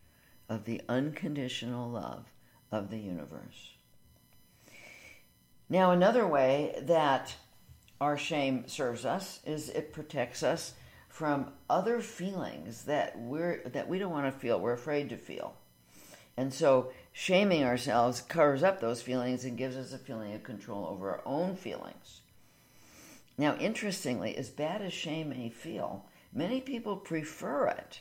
of 0.49 0.64
the 0.64 0.80
unconditional 0.88 1.88
love 1.88 2.25
of 2.71 2.90
the 2.90 2.99
universe. 2.99 3.75
Now, 5.68 5.92
another 5.92 6.26
way 6.26 6.75
that 6.82 7.35
our 8.00 8.18
shame 8.18 8.66
serves 8.66 9.04
us 9.04 9.40
is 9.47 9.68
it 9.68 9.92
protects 9.92 10.42
us 10.42 10.75
from 11.09 11.52
other 11.71 12.00
feelings 12.00 12.85
that 12.85 13.18
we're 13.18 13.62
that 13.66 13.88
we 13.88 13.99
don't 13.99 14.11
want 14.11 14.26
to 14.26 14.38
feel, 14.38 14.59
we're 14.59 14.73
afraid 14.73 15.11
to 15.11 15.16
feel. 15.16 15.54
And 16.37 16.52
so 16.52 16.90
shaming 17.12 17.64
ourselves 17.64 18.21
covers 18.21 18.62
up 18.62 18.81
those 18.81 19.02
feelings 19.02 19.45
and 19.45 19.59
gives 19.59 19.76
us 19.76 19.92
a 19.92 19.99
feeling 19.99 20.35
of 20.35 20.42
control 20.42 20.87
over 20.87 21.11
our 21.11 21.23
own 21.26 21.57
feelings. 21.57 22.21
Now, 23.38 23.57
interestingly, 23.57 24.37
as 24.37 24.50
bad 24.50 24.83
as 24.83 24.92
shame 24.92 25.31
may 25.31 25.49
feel, 25.49 26.07
many 26.33 26.61
people 26.61 26.97
prefer 26.97 27.69
it 27.69 28.00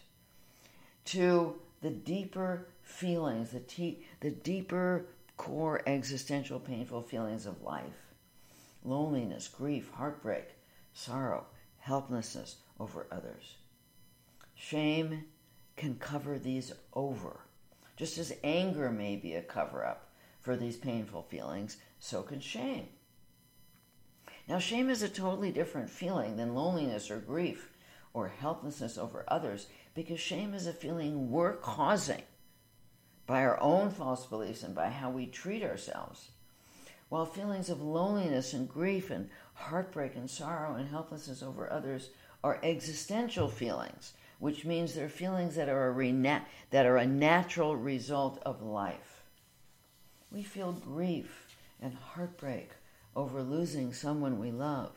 to 1.05 1.55
the 1.81 1.89
deeper 1.89 2.67
feelings, 2.83 3.51
the, 3.51 3.59
te- 3.59 4.05
the 4.19 4.31
deeper 4.31 5.05
core 5.37 5.81
existential 5.87 6.59
painful 6.59 7.01
feelings 7.01 7.45
of 7.45 7.61
life 7.63 8.11
loneliness, 8.83 9.47
grief, 9.47 9.91
heartbreak, 9.93 10.49
sorrow, 10.93 11.45
helplessness 11.79 12.57
over 12.79 13.05
others. 13.11 13.57
Shame 14.55 15.25
can 15.75 15.95
cover 15.95 16.39
these 16.39 16.73
over. 16.93 17.41
Just 18.01 18.17
as 18.17 18.33
anger 18.43 18.89
may 18.89 19.15
be 19.15 19.35
a 19.35 19.43
cover 19.43 19.85
up 19.85 20.09
for 20.39 20.57
these 20.57 20.75
painful 20.75 21.21
feelings, 21.21 21.77
so 21.99 22.23
can 22.23 22.39
shame. 22.39 22.87
Now, 24.47 24.57
shame 24.57 24.89
is 24.89 25.03
a 25.03 25.07
totally 25.07 25.51
different 25.51 25.87
feeling 25.87 26.35
than 26.35 26.55
loneliness 26.55 27.11
or 27.11 27.19
grief 27.19 27.69
or 28.11 28.29
helplessness 28.29 28.97
over 28.97 29.23
others 29.27 29.67
because 29.93 30.19
shame 30.19 30.55
is 30.55 30.65
a 30.65 30.73
feeling 30.73 31.29
we're 31.29 31.57
causing 31.57 32.23
by 33.27 33.43
our 33.43 33.61
own 33.61 33.91
false 33.91 34.25
beliefs 34.25 34.63
and 34.63 34.73
by 34.73 34.89
how 34.89 35.11
we 35.11 35.27
treat 35.27 35.61
ourselves. 35.61 36.31
While 37.09 37.27
feelings 37.27 37.69
of 37.69 37.83
loneliness 37.83 38.51
and 38.51 38.67
grief 38.67 39.11
and 39.11 39.29
heartbreak 39.53 40.15
and 40.15 40.27
sorrow 40.27 40.73
and 40.73 40.89
helplessness 40.89 41.43
over 41.43 41.71
others 41.71 42.09
are 42.43 42.59
existential 42.63 43.47
feelings, 43.47 44.13
which 44.41 44.65
means 44.65 44.95
they're 44.95 45.07
feelings 45.07 45.53
that 45.53 45.69
are 45.69 45.87
a, 45.87 45.91
rena- 45.91 46.43
that 46.71 46.87
are 46.87 46.97
a 46.97 47.05
natural 47.05 47.75
result 47.75 48.41
of 48.43 48.63
life. 48.63 49.21
We 50.31 50.41
feel 50.41 50.71
grief 50.71 51.55
and 51.79 51.93
heartbreak 51.93 52.71
over 53.15 53.43
losing 53.43 53.93
someone 53.93 54.39
we 54.39 54.49
love. 54.49 54.93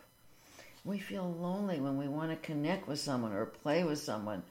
We 0.82 0.98
feel 0.98 1.30
lonely 1.30 1.78
when 1.78 1.98
we 1.98 2.08
want 2.08 2.30
to 2.30 2.36
connect 2.46 2.88
with 2.88 2.98
someone 2.98 3.34
or 3.34 3.44
play 3.44 3.84
with 3.84 3.98
someone, 3.98 4.44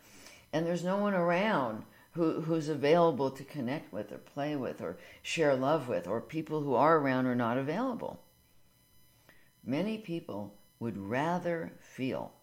and 0.53 0.63
there's 0.63 0.83
no 0.83 0.97
one 0.97 1.15
around 1.15 1.85
who, 2.11 2.41
who's 2.41 2.69
available 2.69 3.31
to 3.31 3.43
connect 3.43 3.91
with 3.91 4.11
or 4.11 4.19
play 4.19 4.55
with 4.55 4.79
or 4.79 4.97
share 5.23 5.55
love 5.55 5.87
with, 5.87 6.05
or 6.05 6.21
people 6.21 6.61
who 6.61 6.75
are 6.75 6.99
around 6.99 7.25
are 7.25 7.33
not 7.33 7.57
available. 7.57 8.19
Many 9.65 9.97
people 9.97 10.53
would 10.79 10.99
rather 10.99 11.71
feel 11.79 12.33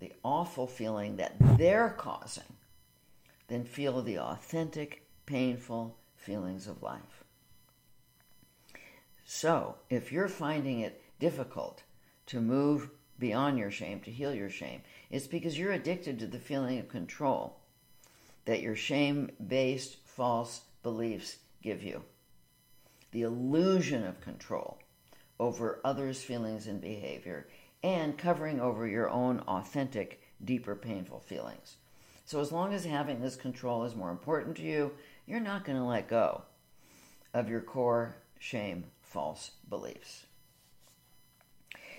the 0.00 0.12
awful 0.24 0.66
feeling 0.66 1.16
that 1.16 1.34
they're 1.56 1.90
causing 1.90 2.56
than 3.48 3.64
feel 3.64 4.02
the 4.02 4.18
authentic, 4.18 5.06
painful 5.26 5.96
feelings 6.16 6.66
of 6.66 6.82
life. 6.82 7.24
So, 9.24 9.76
if 9.90 10.12
you're 10.12 10.28
finding 10.28 10.80
it 10.80 11.02
difficult 11.18 11.82
to 12.26 12.40
move 12.40 12.90
beyond 13.18 13.58
your 13.58 13.70
shame, 13.70 14.00
to 14.00 14.10
heal 14.10 14.32
your 14.34 14.50
shame, 14.50 14.82
it's 15.10 15.26
because 15.26 15.58
you're 15.58 15.72
addicted 15.72 16.18
to 16.18 16.26
the 16.26 16.38
feeling 16.38 16.78
of 16.78 16.88
control 16.88 17.58
that 18.44 18.62
your 18.62 18.76
shame 18.76 19.30
based 19.46 19.96
false 20.04 20.62
beliefs 20.82 21.36
give 21.62 21.82
you. 21.82 22.02
The 23.10 23.22
illusion 23.22 24.06
of 24.06 24.20
control 24.20 24.78
over 25.38 25.80
others' 25.84 26.22
feelings 26.22 26.66
and 26.66 26.80
behavior 26.80 27.46
and 27.82 28.18
covering 28.18 28.60
over 28.60 28.86
your 28.86 29.08
own 29.08 29.40
authentic, 29.40 30.20
deeper, 30.44 30.74
painful 30.74 31.20
feelings. 31.20 31.76
So, 32.24 32.40
as 32.40 32.52
long 32.52 32.74
as 32.74 32.84
having 32.84 33.20
this 33.20 33.36
control 33.36 33.84
is 33.84 33.94
more 33.94 34.10
important 34.10 34.56
to 34.56 34.62
you, 34.62 34.92
you're 35.26 35.40
not 35.40 35.64
going 35.64 35.78
to 35.78 35.84
let 35.84 36.08
go 36.08 36.42
of 37.32 37.48
your 37.48 37.60
core 37.60 38.16
shame 38.38 38.84
false 39.00 39.52
beliefs. 39.68 40.26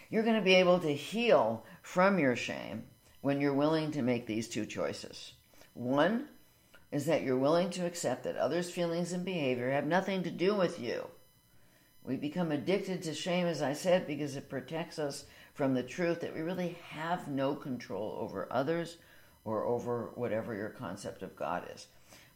You're 0.10 0.24
going 0.24 0.36
to 0.36 0.42
be 0.42 0.56
able 0.56 0.80
to 0.80 0.94
heal 0.94 1.66
from 1.82 2.20
your 2.20 2.36
shame 2.36 2.84
when 3.22 3.40
you're 3.40 3.54
willing 3.54 3.92
to 3.92 4.02
make 4.02 4.26
these 4.26 4.48
two 4.48 4.66
choices. 4.66 5.34
One 5.74 6.30
is 6.92 7.06
that 7.06 7.24
you're 7.24 7.38
willing 7.38 7.70
to 7.72 7.86
accept 7.86 8.24
that 8.24 8.36
others' 8.36 8.72
feelings 8.72 9.14
and 9.14 9.24
behavior 9.24 9.70
have 9.72 9.86
nothing 9.86 10.24
to 10.24 10.32
do 10.32 10.56
with 10.56 10.80
you. 10.80 11.08
We 12.04 12.16
become 12.16 12.52
addicted 12.52 13.04
to 13.04 13.14
shame, 13.14 13.46
as 13.46 13.62
I 13.62 13.74
said, 13.74 14.08
because 14.08 14.36
it 14.36 14.50
protects 14.50 14.98
us 14.98 15.26
from 15.60 15.74
the 15.74 15.84
truth 15.84 16.22
that 16.22 16.34
we 16.34 16.40
really 16.40 16.78
have 16.88 17.28
no 17.28 17.54
control 17.54 18.18
over 18.22 18.48
others 18.50 18.96
or 19.44 19.66
over 19.66 20.10
whatever 20.16 20.56
your 20.56 20.70
concept 20.70 21.22
of 21.22 21.36
God 21.36 21.70
is. 21.76 21.88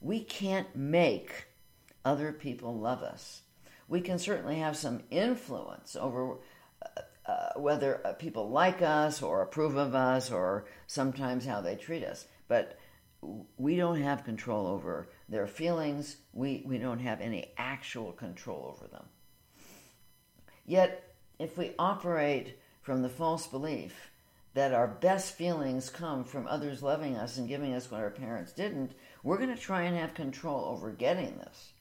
We 0.01 0.19
can't 0.19 0.75
make 0.75 1.45
other 2.03 2.33
people 2.33 2.77
love 2.77 3.01
us. 3.01 3.43
We 3.87 4.01
can 4.01 4.19
certainly 4.19 4.57
have 4.57 4.75
some 4.75 5.03
influence 5.09 5.95
over 5.95 6.39
uh, 6.85 7.01
uh, 7.25 7.49
whether 7.55 8.05
uh, 8.05 8.11
people 8.11 8.49
like 8.49 8.81
us 8.81 9.21
or 9.21 9.41
approve 9.41 9.77
of 9.77 9.95
us 9.95 10.29
or 10.29 10.65
sometimes 10.87 11.45
how 11.45 11.61
they 11.61 11.77
treat 11.77 12.03
us. 12.03 12.25
But 12.49 12.77
we 13.55 13.77
don't 13.77 14.01
have 14.01 14.25
control 14.25 14.67
over 14.67 15.07
their 15.29 15.47
feelings. 15.47 16.17
We, 16.33 16.61
we 16.65 16.77
don't 16.77 16.99
have 16.99 17.21
any 17.21 17.53
actual 17.57 18.11
control 18.11 18.75
over 18.75 18.91
them. 18.91 19.05
Yet, 20.65 21.15
if 21.39 21.57
we 21.57 21.71
operate 21.79 22.57
from 22.83 23.01
the 23.01 23.09
false 23.09 23.47
belief 23.47 24.11
that 24.53 24.73
our 24.73 24.87
best 24.87 25.35
feelings 25.35 25.89
come 25.89 26.23
from 26.23 26.45
others 26.45 26.83
loving 26.83 27.15
us 27.15 27.37
and 27.37 27.47
giving 27.47 27.73
us 27.73 27.89
what 27.89 28.01
our 28.01 28.11
parents 28.11 28.51
didn't, 28.51 28.91
we're 29.23 29.37
going 29.37 29.53
to 29.53 29.59
try 29.59 29.83
and 29.83 29.97
have 29.97 30.13
control 30.13 30.65
over 30.65 30.91
getting 30.91 31.37
this. 31.37 31.73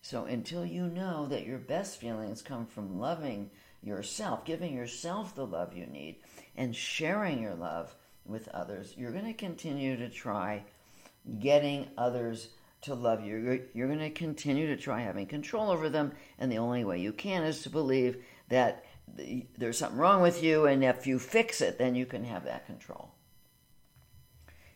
So 0.00 0.24
until 0.24 0.64
you 0.64 0.86
know 0.86 1.26
that 1.26 1.46
your 1.46 1.58
best 1.58 2.00
feelings 2.00 2.42
come 2.42 2.66
from 2.66 3.00
loving 3.00 3.50
yourself, 3.82 4.44
giving 4.44 4.74
yourself 4.74 5.34
the 5.34 5.46
love 5.46 5.76
you 5.76 5.86
need, 5.86 6.16
and 6.56 6.74
sharing 6.74 7.42
your 7.42 7.54
love 7.54 7.94
with 8.24 8.48
others, 8.48 8.94
you're 8.96 9.12
going 9.12 9.24
to 9.24 9.32
continue 9.32 9.96
to 9.96 10.08
try 10.08 10.62
getting 11.40 11.88
others 11.98 12.48
to 12.82 12.94
love 12.94 13.24
you. 13.24 13.60
You're, 13.74 13.86
going 13.86 14.00
to 14.00 14.10
continue 14.10 14.66
to 14.68 14.76
try 14.76 15.00
having 15.00 15.26
control 15.26 15.70
over 15.70 15.88
them, 15.88 16.12
and 16.38 16.50
the 16.50 16.58
only 16.58 16.84
way 16.84 17.00
you 17.00 17.12
can 17.12 17.44
is 17.44 17.62
to 17.62 17.70
believe 17.70 18.22
that 18.48 18.84
there's 19.58 19.78
something 19.78 19.98
wrong 19.98 20.22
with 20.22 20.42
you, 20.42 20.66
and 20.66 20.82
if 20.84 21.06
you 21.06 21.18
fix 21.18 21.60
it, 21.60 21.78
then 21.78 21.94
you 21.94 22.06
can 22.06 22.24
have 22.24 22.44
that 22.44 22.66
control. 22.66 23.12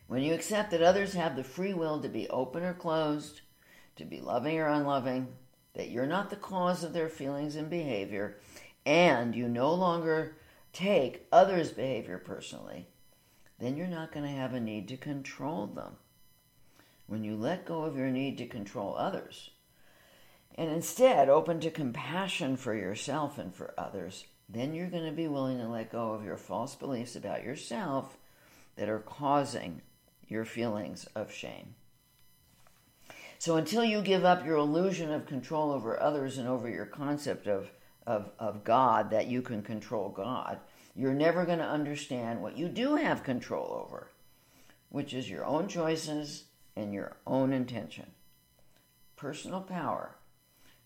When 0.07 0.21
you 0.21 0.33
accept 0.33 0.71
that 0.71 0.81
others 0.81 1.13
have 1.13 1.35
the 1.35 1.43
free 1.43 1.73
will 1.73 2.01
to 2.01 2.09
be 2.09 2.29
open 2.29 2.63
or 2.63 2.73
closed, 2.73 3.41
to 3.97 4.05
be 4.05 4.21
loving 4.21 4.57
or 4.57 4.67
unloving, 4.67 5.27
that 5.73 5.89
you're 5.89 6.05
not 6.05 6.29
the 6.29 6.35
cause 6.35 6.83
of 6.83 6.93
their 6.93 7.09
feelings 7.09 7.55
and 7.55 7.69
behavior, 7.69 8.39
and 8.85 9.35
you 9.35 9.47
no 9.47 9.73
longer 9.73 10.37
take 10.71 11.27
others' 11.31 11.71
behavior 11.71 12.17
personally, 12.17 12.87
then 13.59 13.75
you're 13.75 13.87
not 13.87 14.11
going 14.11 14.25
to 14.25 14.31
have 14.31 14.53
a 14.53 14.59
need 14.59 14.87
to 14.87 14.97
control 14.97 15.67
them. 15.67 15.97
When 17.07 17.23
you 17.23 17.35
let 17.35 17.65
go 17.65 17.83
of 17.83 17.97
your 17.97 18.09
need 18.09 18.37
to 18.37 18.47
control 18.47 18.95
others, 18.95 19.51
and 20.57 20.71
instead 20.71 21.29
open 21.29 21.59
to 21.59 21.69
compassion 21.69 22.57
for 22.57 22.73
yourself 22.73 23.37
and 23.37 23.53
for 23.53 23.75
others, 23.77 24.25
then 24.49 24.73
you're 24.73 24.89
going 24.89 25.05
to 25.05 25.11
be 25.11 25.27
willing 25.27 25.59
to 25.59 25.67
let 25.67 25.91
go 25.91 26.11
of 26.11 26.25
your 26.25 26.37
false 26.37 26.75
beliefs 26.75 27.15
about 27.15 27.43
yourself 27.43 28.17
that 28.75 28.89
are 28.89 28.99
causing 28.99 29.81
your 30.27 30.45
feelings 30.45 31.05
of 31.15 31.31
shame. 31.31 31.75
So 33.39 33.55
until 33.55 33.83
you 33.83 34.01
give 34.01 34.25
up 34.25 34.45
your 34.45 34.57
illusion 34.57 35.11
of 35.11 35.27
control 35.27 35.71
over 35.71 36.01
others 36.01 36.39
and 36.39 36.47
over 36.47 36.67
your 36.67 36.87
concept 36.87 37.47
of, 37.47 37.69
of, 38.07 38.31
of 38.39 38.63
God, 38.63 39.11
that 39.11 39.27
you 39.27 39.43
can 39.43 39.61
control 39.61 40.09
God, 40.09 40.59
you're 40.95 41.13
never 41.13 41.45
going 41.45 41.59
to 41.59 41.65
understand 41.65 42.41
what 42.41 42.57
you 42.57 42.67
do 42.67 42.95
have 42.95 43.23
control 43.23 43.85
over, 43.85 44.09
which 44.89 45.13
is 45.13 45.29
your 45.29 45.45
own 45.45 45.67
choices 45.67 46.45
and 46.75 46.93
your 46.93 47.17
own 47.27 47.53
intention. 47.53 48.07
Personal 49.15 49.61
power 49.61 50.16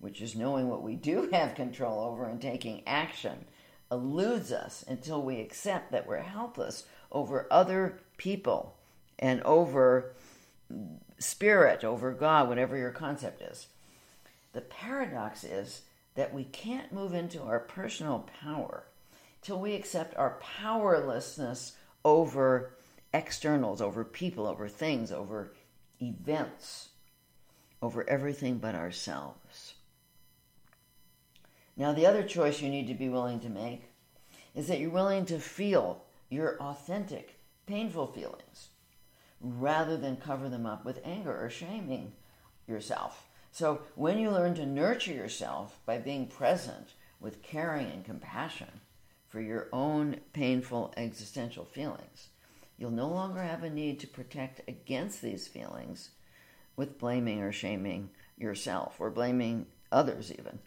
which 0.02 0.22
is 0.22 0.36
knowing 0.36 0.68
what 0.68 0.84
we 0.84 0.96
do 0.96 1.30
have 1.34 1.56
control 1.56 2.02
over 2.02 2.26
and 2.26 2.42
taking 2.42 2.84
action, 2.86 3.46
eludes 3.92 4.52
us 4.52 4.84
until 4.88 5.22
we 5.22 5.40
accept 5.40 5.92
that 5.92 6.08
we're 6.08 6.18
helpless 6.18 6.86
over 7.12 7.48
other 7.52 8.00
people 8.18 8.76
and 9.20 9.42
over 9.44 10.14
spirit, 11.20 11.84
over 11.84 12.12
God, 12.12 12.50
whatever 12.50 12.78
your 12.78 12.92
concept 12.92 13.42
is. 13.42 13.68
The 14.54 14.62
paradox 14.62 15.44
is 15.44 15.84
that 16.16 16.34
we 16.34 16.44
can't 16.46 16.92
move 16.92 17.14
into 17.14 17.42
our 17.42 17.60
personal 17.60 18.28
power 18.42 18.84
till 19.42 19.60
we 19.60 19.74
accept 19.74 20.16
our 20.18 20.40
powerlessness 20.42 21.74
over 22.04 22.74
externals, 23.14 23.82
over 23.82 24.04
people, 24.04 24.48
over 24.48 24.68
things, 24.68 25.12
over 25.12 25.54
events, 26.02 26.90
over 27.82 28.08
everything 28.10 28.58
but 28.58 28.76
ourselves. 28.76 29.76
Now, 31.82 31.94
the 31.94 32.06
other 32.06 32.22
choice 32.22 32.62
you 32.62 32.70
need 32.70 32.86
to 32.90 32.94
be 32.94 33.10
willing 33.10 33.40
to 33.40 33.50
make 33.50 33.90
is 34.54 34.68
that 34.68 34.80
you're 34.80 34.92
willing 34.92 35.26
to 35.26 35.40
feel 35.40 36.04
your 36.30 36.62
authentic, 36.62 37.40
painful 37.66 38.06
feelings 38.06 38.70
rather 39.40 39.98
than 39.98 40.18
cover 40.18 40.48
them 40.48 40.68
up 40.68 40.86
with 40.86 41.02
anger 41.04 41.36
or 41.36 41.50
shaming 41.50 42.12
yourself. 42.68 43.26
So, 43.52 43.82
when 43.96 44.20
you 44.20 44.30
learn 44.30 44.54
to 44.56 44.66
nurture 44.68 45.12
yourself 45.12 45.80
by 45.88 45.98
being 45.98 46.28
present 46.28 46.94
with 47.20 47.42
caring 47.42 47.90
and 47.90 48.06
compassion 48.06 48.82
for 49.28 49.42
your 49.42 49.68
own 49.74 50.18
painful 50.34 50.94
existential 50.98 51.66
feelings, 51.66 52.28
you'll 52.78 52.92
no 52.92 53.08
longer 53.08 53.42
have 53.42 53.64
a 53.64 53.72
need 53.72 54.00
to 54.02 54.08
protect 54.08 54.62
against 54.70 55.24
these 55.24 55.48
feelings 55.48 56.12
with 56.76 57.00
blaming 57.00 57.42
or 57.42 57.52
shaming 57.52 58.12
yourself 58.38 58.98
or 59.00 59.10
blaming 59.10 59.66
others, 59.92 60.32
even. 60.32 60.60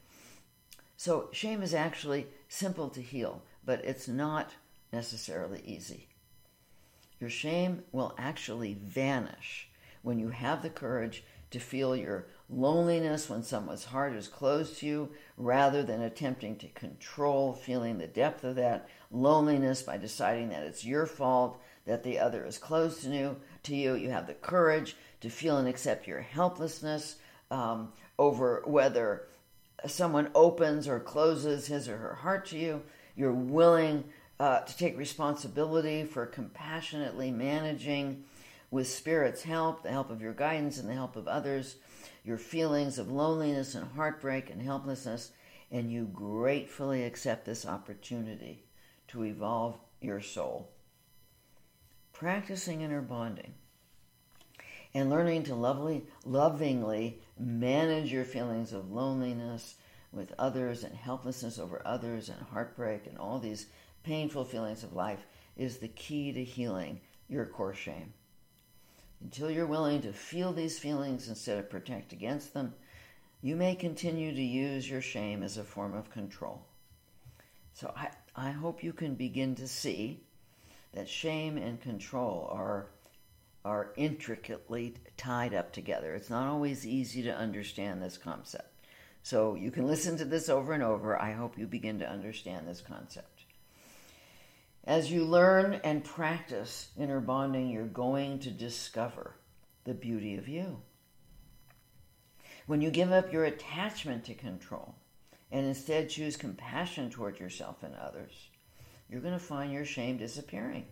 So, 1.05 1.29
shame 1.33 1.63
is 1.63 1.75
actually 1.75 2.29
simple 2.49 2.89
to 2.89 3.03
heal, 3.03 3.43
but 3.63 3.85
it's 3.85 4.09
not 4.09 4.55
necessarily 4.91 5.61
easy. 5.67 6.09
Your 7.21 7.29
shame 7.29 7.83
will 7.93 8.15
actually 8.17 8.79
vanish 8.83 9.69
when 10.01 10.19
you 10.19 10.31
have 10.31 10.63
the 10.63 10.71
courage 10.71 11.23
to 11.51 11.61
feel 11.61 11.95
your 11.95 12.29
loneliness 12.49 13.29
when 13.29 13.43
someone's 13.43 13.85
heart 13.85 14.15
is 14.15 14.29
closed 14.29 14.79
to 14.79 14.87
you 14.87 15.11
rather 15.37 15.83
than 15.83 16.01
attempting 16.01 16.57
to 16.57 16.69
control 16.69 17.53
feeling 17.53 17.99
the 17.99 18.07
depth 18.07 18.43
of 18.43 18.57
that 18.57 18.89
loneliness 19.11 19.83
by 19.83 19.99
deciding 19.99 20.49
that 20.49 20.63
it's 20.63 20.87
your 20.87 21.05
fault 21.05 21.61
that 21.85 22.03
the 22.03 22.19
other 22.19 22.47
is 22.47 22.57
closed 22.57 23.03
to 23.03 23.11
you 23.11 23.37
to 23.63 23.77
you 23.77 23.95
you 23.95 24.09
have 24.09 24.27
the 24.27 24.33
courage 24.33 24.97
to 25.21 25.29
feel 25.29 25.59
and 25.59 25.69
accept 25.69 26.09
your 26.09 26.23
helplessness 26.23 27.17
um, 27.51 27.93
over 28.19 28.63
whether 28.65 29.27
someone 29.87 30.31
opens 30.35 30.89
or 30.89 31.01
closes 31.01 31.67
his 31.67 31.89
or 31.89 31.97
her 31.99 32.15
heart 32.15 32.47
to 32.47 32.59
you 32.59 32.83
you're 33.17 33.33
willing 33.33 34.05
uh, 34.41 34.61
to 34.61 34.77
take 34.77 34.99
responsibility 34.99 36.05
for 36.05 36.27
compassionately 36.27 37.31
managing 37.31 38.25
with 38.71 38.89
Spirit's 38.89 39.43
help, 39.43 39.83
the 39.83 39.91
help 39.91 40.11
of 40.11 40.21
your 40.21 40.33
guidance 40.33 40.79
and 40.79 40.89
the 40.89 40.95
help 40.95 41.15
of 41.15 41.29
others, 41.29 41.77
your 42.25 42.39
feelings 42.39 42.99
of 42.99 43.11
loneliness 43.11 43.75
and 43.75 43.87
heartbreak 43.93 44.51
and 44.51 44.61
helplessness, 44.61 45.31
and 45.71 45.93
you 45.93 46.11
gratefully 46.13 47.05
accept 47.05 47.45
this 47.45 47.65
opportunity 47.65 48.65
to 49.09 49.25
evolve 49.25 49.79
your 50.01 50.21
soul. 50.21 50.71
Practicing 52.13 52.81
inner 52.81 53.03
bonding 53.03 53.55
and 54.93 55.11
learning 55.11 55.45
to 55.45 55.55
lovely, 55.55 56.05
lovingly 56.25 57.21
manage 57.39 58.13
your 58.13 58.25
feelings 58.25 58.73
of 58.73 58.91
loneliness 58.91 59.77
with 60.13 60.33
others 60.39 60.85
and 60.85 60.95
helplessness 60.95 61.59
over 61.59 61.83
others 61.85 62.29
and 62.29 62.41
heartbreak 62.41 63.07
and 63.07 63.19
all 63.19 63.39
these 63.39 63.67
painful 64.05 64.45
feelings 64.45 64.85
of 64.85 64.93
life 64.95 65.27
is 65.57 65.79
the 65.79 65.89
key 65.89 66.33
to 66.33 66.45
healing 66.45 67.01
your 67.29 67.47
core 67.47 67.75
shame. 67.75 68.13
Until 69.23 69.51
you're 69.51 69.67
willing 69.67 70.03
to 70.03 70.13
feel 70.13 70.53
these 70.53 70.79
feelings 70.79 71.29
instead 71.29 71.59
of 71.59 71.71
protect 71.71 72.13
against 72.13 72.53
them, 72.53 72.75
you 73.43 73.57
may 73.57 73.75
continue 73.75 74.35
to 74.35 74.43
use 74.43 74.89
your 74.89 75.01
shame 75.01 75.43
as 75.43 75.57
a 75.57 75.65
form 75.65 75.95
of 75.95 76.11
control. 76.11 76.63
So 77.73 77.93
I, 77.97 78.11
I 78.37 78.51
hope 78.51 78.83
you 78.83 78.93
can 78.93 79.15
begin 79.15 79.55
to 79.57 79.69
see 79.69 80.21
that 80.93 81.09
shame 81.09 81.57
and 81.57 81.81
control 81.81 82.49
are, 82.53 82.87
are 83.65 83.93
intricately 83.97 84.95
tied 85.17 85.55
up 85.55 85.73
together. 85.73 86.15
It's 86.15 86.31
not 86.31 86.49
always 86.49 86.87
easy 86.87 87.23
to 87.23 87.35
understand 87.35 88.03
this 88.03 88.19
concept. 88.19 88.69
So 89.23 89.55
you 89.55 89.71
can 89.71 89.87
listen 89.87 90.19
to 90.19 90.25
this 90.27 90.51
over 90.51 90.75
and 90.75 90.83
over. 90.83 91.21
I 91.21 91.33
hope 91.33 91.57
you 91.57 91.67
begin 91.67 91.99
to 92.01 92.11
understand 92.11 92.69
this 92.69 92.83
concept. 92.83 93.45
As 94.85 95.11
you 95.11 95.25
learn 95.25 95.81
and 95.83 96.05
practice 96.05 96.89
inner 96.99 97.21
bonding, 97.21 97.71
you're 97.71 97.87
going 97.87 98.41
to 98.41 98.51
discover 98.51 99.35
the 99.85 99.95
beauty 99.95 100.37
of 100.37 100.47
you. 100.47 100.83
When 102.67 102.83
you 102.83 102.91
give 102.91 103.13
up 103.13 103.33
your 103.33 103.45
attachment 103.45 104.25
to 104.25 104.35
control 104.35 104.95
and 105.51 105.65
instead 105.65 106.11
choose 106.11 106.37
compassion 106.37 107.09
toward 107.09 107.41
yourself 107.41 107.83
and 107.83 107.95
others, 107.95 108.33
you're 109.09 109.23
going 109.23 109.33
to 109.33 109.39
find 109.39 109.73
your 109.73 109.87
shame 109.87 110.19
disappearing. 110.19 110.85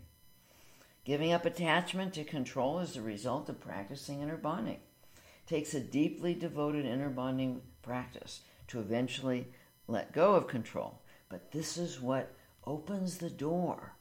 Giving 1.04 1.32
up 1.32 1.44
attachment 1.44 2.14
to 2.14 2.24
control 2.24 2.78
is 2.78 2.94
the 2.94 3.00
result 3.00 3.48
of 3.48 3.60
practicing 3.60 4.22
inner 4.22 4.36
bonding. 4.36 4.78
It 5.16 5.48
takes 5.48 5.74
a 5.74 5.80
deeply 5.80 6.32
devoted 6.34 6.86
inner 6.86 7.10
bonding 7.10 7.60
practice 7.82 8.42
to 8.68 8.78
eventually 8.78 9.48
let 9.88 10.12
go 10.12 10.34
of 10.36 10.46
control. 10.46 11.00
But 11.28 11.50
this 11.50 11.76
is 11.76 12.00
what 12.00 12.32
opens 12.64 13.18
the 13.18 13.30
door 13.30 13.94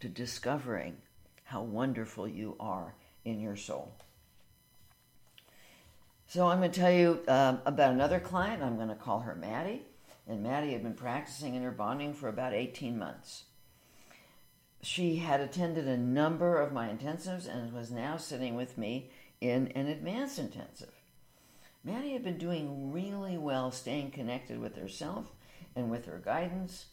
to 0.00 0.08
discovering 0.08 0.96
how 1.44 1.62
wonderful 1.62 2.26
you 2.26 2.56
are 2.58 2.94
in 3.24 3.38
your 3.38 3.56
soul. 3.56 3.94
So, 6.26 6.48
I'm 6.48 6.58
going 6.58 6.72
to 6.72 6.80
tell 6.80 6.90
you 6.90 7.20
um, 7.28 7.60
about 7.64 7.92
another 7.92 8.18
client. 8.18 8.62
I'm 8.62 8.76
going 8.76 8.88
to 8.88 8.94
call 8.96 9.20
her 9.20 9.36
Maddie. 9.36 9.82
And 10.26 10.42
Maddie 10.42 10.72
had 10.72 10.82
been 10.82 10.94
practicing 10.94 11.54
inner 11.54 11.70
bonding 11.70 12.12
for 12.12 12.28
about 12.28 12.54
18 12.54 12.98
months. 12.98 13.44
She 14.84 15.16
had 15.16 15.40
attended 15.40 15.88
a 15.88 15.96
number 15.96 16.60
of 16.60 16.72
my 16.72 16.88
intensives 16.88 17.48
and 17.48 17.72
was 17.72 17.90
now 17.90 18.18
sitting 18.18 18.54
with 18.54 18.76
me 18.76 19.10
in 19.40 19.68
an 19.68 19.86
advanced 19.86 20.38
intensive. 20.38 20.92
Maddie 21.82 22.12
had 22.12 22.22
been 22.22 22.36
doing 22.36 22.92
really 22.92 23.38
well 23.38 23.70
staying 23.70 24.10
connected 24.10 24.58
with 24.60 24.76
herself 24.76 25.32
and 25.74 25.90
with 25.90 26.04
her 26.04 26.18
guidance 26.22 26.86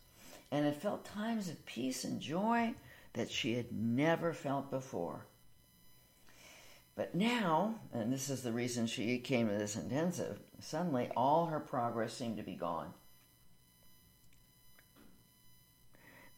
and 0.52 0.66
had 0.66 0.82
felt 0.82 1.04
times 1.04 1.50
of 1.50 1.66
peace 1.66 2.06
and 2.06 2.22
joy 2.22 2.76
that 3.14 3.30
she 3.30 3.56
had 3.56 3.74
never 3.74 4.32
felt 4.32 4.72
before. 4.72 5.26
But 6.96 7.14
now, 7.14 7.76
and 7.94 8.12
this 8.12 8.30
is 8.30 8.42
the 8.42 8.54
reason 8.54 8.88
she 8.88 9.18
came 9.18 9.50
to 9.50 9.58
this 9.58 9.76
intensive, 9.76 10.40
suddenly 10.62 11.10
all 11.16 11.48
her 11.48 11.60
progress 11.60 12.14
seemed 12.14 12.38
to 12.38 12.44
be 12.44 12.56
gone. 12.56 12.94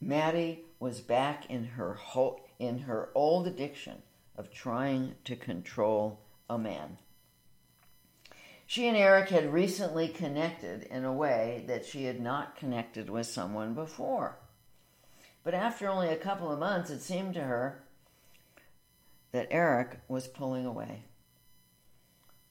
Maddie 0.01 0.63
was 0.83 0.99
back 0.99 1.49
in 1.49 1.63
her 1.63 1.97
in 2.59 2.79
her 2.79 3.09
old 3.15 3.47
addiction 3.47 4.01
of 4.35 4.51
trying 4.51 5.15
to 5.23 5.33
control 5.33 6.19
a 6.49 6.57
man. 6.57 6.97
She 8.65 8.89
and 8.89 8.97
Eric 8.97 9.29
had 9.29 9.53
recently 9.53 10.09
connected 10.09 10.83
in 10.83 11.05
a 11.05 11.13
way 11.13 11.63
that 11.67 11.85
she 11.85 12.03
had 12.03 12.19
not 12.19 12.57
connected 12.57 13.09
with 13.09 13.27
someone 13.27 13.73
before. 13.73 14.35
But 15.45 15.53
after 15.53 15.87
only 15.87 16.09
a 16.09 16.17
couple 16.17 16.51
of 16.51 16.59
months, 16.59 16.89
it 16.89 16.99
seemed 16.99 17.33
to 17.35 17.43
her 17.43 17.81
that 19.31 19.47
Eric 19.51 20.01
was 20.09 20.27
pulling 20.27 20.65
away. 20.65 21.05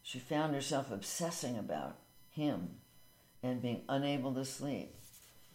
She 0.02 0.18
found 0.18 0.54
herself 0.54 0.90
obsessing 0.90 1.58
about 1.58 1.98
him 2.30 2.76
and 3.42 3.60
being 3.60 3.82
unable 3.90 4.32
to 4.32 4.46
sleep 4.46 4.94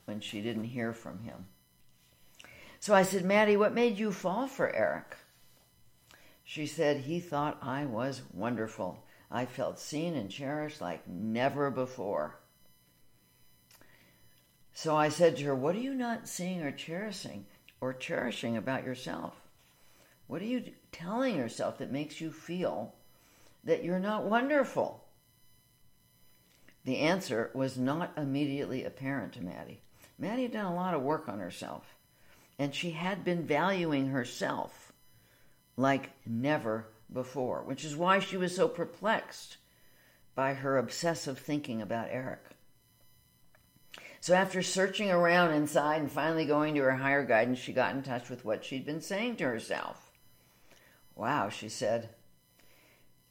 when 0.05 0.19
she 0.19 0.41
didn't 0.41 0.65
hear 0.65 0.93
from 0.93 1.23
him. 1.23 1.47
So 2.79 2.93
I 2.93 3.03
said, 3.03 3.25
Maddie, 3.25 3.57
what 3.57 3.73
made 3.73 3.97
you 3.97 4.11
fall 4.11 4.47
for 4.47 4.73
Eric? 4.73 5.17
She 6.43 6.65
said, 6.65 7.01
he 7.01 7.19
thought 7.19 7.57
I 7.61 7.85
was 7.85 8.21
wonderful. 8.33 9.03
I 9.29 9.45
felt 9.45 9.79
seen 9.79 10.15
and 10.15 10.29
cherished 10.29 10.79
like 10.79 11.07
never 11.07 11.69
before. 11.69 12.39
So 14.73 14.95
I 14.95 15.09
said 15.09 15.37
to 15.37 15.43
her, 15.45 15.55
What 15.55 15.75
are 15.75 15.79
you 15.79 15.95
not 15.95 16.27
seeing 16.27 16.61
or 16.61 16.71
cherishing 16.71 17.45
or 17.81 17.93
cherishing 17.93 18.55
about 18.55 18.85
yourself? 18.85 19.33
What 20.27 20.41
are 20.41 20.45
you 20.45 20.63
telling 20.91 21.35
yourself 21.35 21.79
that 21.79 21.91
makes 21.91 22.21
you 22.21 22.31
feel 22.31 22.93
that 23.63 23.83
you're 23.83 23.99
not 23.99 24.25
wonderful? 24.25 25.03
The 26.85 26.99
answer 26.99 27.49
was 27.53 27.77
not 27.77 28.13
immediately 28.15 28.85
apparent 28.85 29.33
to 29.33 29.43
Maddie. 29.43 29.81
Maddie 30.19 30.43
had 30.43 30.53
done 30.53 30.71
a 30.71 30.75
lot 30.75 30.93
of 30.93 31.01
work 31.01 31.27
on 31.27 31.39
herself, 31.39 31.96
and 32.59 32.73
she 32.73 32.91
had 32.91 33.23
been 33.23 33.45
valuing 33.45 34.07
herself 34.07 34.91
like 35.75 36.09
never 36.25 36.87
before, 37.11 37.63
which 37.63 37.85
is 37.85 37.95
why 37.95 38.19
she 38.19 38.37
was 38.37 38.55
so 38.55 38.67
perplexed 38.67 39.57
by 40.35 40.53
her 40.53 40.77
obsessive 40.77 41.39
thinking 41.39 41.81
about 41.81 42.09
Eric. 42.11 42.43
So, 44.19 44.33
after 44.33 44.61
searching 44.61 45.09
around 45.11 45.53
inside 45.53 46.01
and 46.01 46.11
finally 46.11 46.45
going 46.45 46.75
to 46.75 46.81
her 46.81 46.95
higher 46.95 47.23
guidance, 47.23 47.59
she 47.59 47.71
got 47.71 47.95
in 47.95 48.03
touch 48.03 48.29
with 48.29 48.43
what 48.43 48.65
she'd 48.65 48.85
been 48.85 49.01
saying 49.01 49.37
to 49.37 49.45
herself. 49.45 50.11
Wow, 51.15 51.49
she 51.49 51.69
said, 51.69 52.09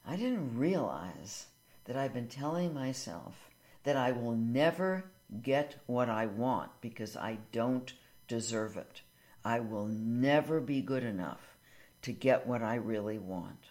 I 0.05 0.15
didn't 0.15 0.57
realize 0.57 1.47
that 1.85 1.97
I've 1.97 2.13
been 2.13 2.27
telling 2.27 2.73
myself 2.73 3.49
that 3.83 3.97
I 3.97 4.11
will 4.11 4.35
never 4.35 5.03
get 5.41 5.75
what 5.85 6.09
I 6.09 6.25
want 6.25 6.71
because 6.81 7.15
I 7.15 7.39
don't 7.51 7.93
deserve 8.27 8.77
it. 8.77 9.01
I 9.47 9.61
will 9.61 9.87
never 9.87 10.59
be 10.59 10.81
good 10.81 11.05
enough 11.05 11.55
to 12.01 12.11
get 12.11 12.45
what 12.45 12.61
I 12.61 12.75
really 12.75 13.17
want. 13.17 13.67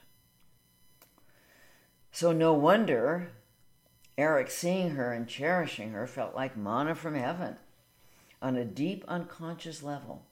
So, 2.10 2.32
no 2.32 2.54
wonder 2.54 3.28
Eric, 4.16 4.50
seeing 4.50 4.92
her 4.92 5.12
and 5.12 5.28
cherishing 5.28 5.92
her, 5.92 6.06
felt 6.06 6.34
like 6.34 6.56
manna 6.56 6.94
from 6.94 7.14
heaven. 7.14 7.56
On 8.40 8.56
a 8.56 8.64
deep 8.64 9.04
unconscious 9.06 9.82
level, 9.82 10.24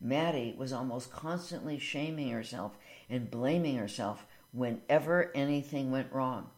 Maddie 0.00 0.56
was 0.58 0.72
almost 0.72 1.12
constantly 1.12 1.78
shaming 1.78 2.30
herself 2.30 2.76
and 3.08 3.30
blaming 3.30 3.76
herself 3.76 4.26
whenever 4.50 5.30
anything 5.32 5.92
went 5.92 6.12
wrong. 6.12 6.50